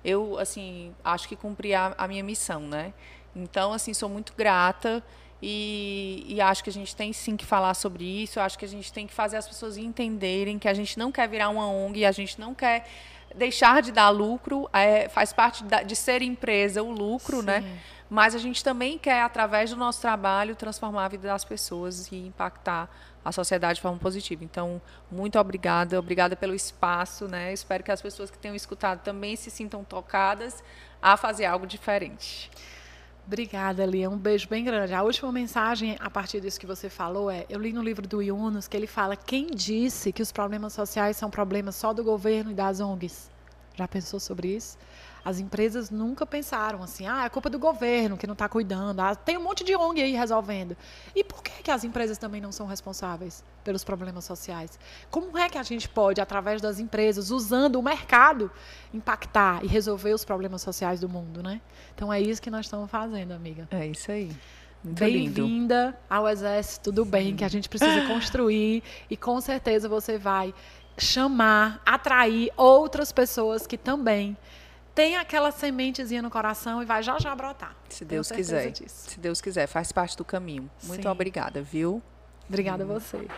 [0.04, 2.94] eu assim acho que cumpri a, a minha missão, né?
[3.34, 5.02] Então assim sou muito grata
[5.40, 8.40] e, e, acho que a gente tem sim que falar sobre isso.
[8.40, 11.28] Acho que a gente tem que fazer as pessoas entenderem que a gente não quer
[11.28, 12.88] virar uma ONG, a gente não quer
[13.34, 14.68] deixar de dar lucro.
[14.72, 17.60] É, faz parte da, de ser empresa o lucro, né?
[17.60, 17.68] sim.
[17.68, 17.78] né?
[18.10, 22.16] Mas a gente também quer, através do nosso trabalho, transformar a vida das pessoas e
[22.16, 22.88] impactar
[23.22, 24.42] a sociedade de forma positiva.
[24.42, 24.80] Então,
[25.10, 27.52] muito obrigada, obrigada pelo espaço, né?
[27.52, 30.64] Espero que as pessoas que tenham escutado também se sintam tocadas
[31.02, 32.50] a fazer algo diferente.
[33.28, 34.08] Obrigada, Lia.
[34.08, 34.94] Um beijo bem grande.
[34.94, 38.22] A última mensagem, a partir disso que você falou, é: eu li no livro do
[38.22, 42.52] Yunus que ele fala: quem disse que os problemas sociais são problemas só do governo
[42.52, 43.30] e das ONGs?
[43.74, 44.78] Já pensou sobre isso?
[45.28, 49.00] As empresas nunca pensaram assim, ah, é culpa do governo que não está cuidando.
[49.00, 50.74] Ah, tem um monte de ONG aí resolvendo.
[51.14, 54.78] E por que, que as empresas também não são responsáveis pelos problemas sociais?
[55.10, 58.50] Como é que a gente pode, através das empresas, usando o mercado,
[58.94, 61.60] impactar e resolver os problemas sociais do mundo, né?
[61.94, 63.68] Então é isso que nós estamos fazendo, amiga.
[63.70, 64.34] É isso aí.
[64.82, 70.54] Bem-vinda ao Exército do Bem, que a gente precisa construir e com certeza você vai
[70.96, 74.34] chamar, atrair outras pessoas que também
[74.98, 77.76] tem aquela sementezinha no coração e vai já já brotar.
[77.88, 78.72] Se Deus quiser.
[78.72, 79.10] Disso.
[79.10, 80.68] Se Deus quiser, faz parte do caminho.
[80.82, 81.08] Muito Sim.
[81.08, 82.02] obrigada, viu?
[82.48, 83.28] Obrigada a você.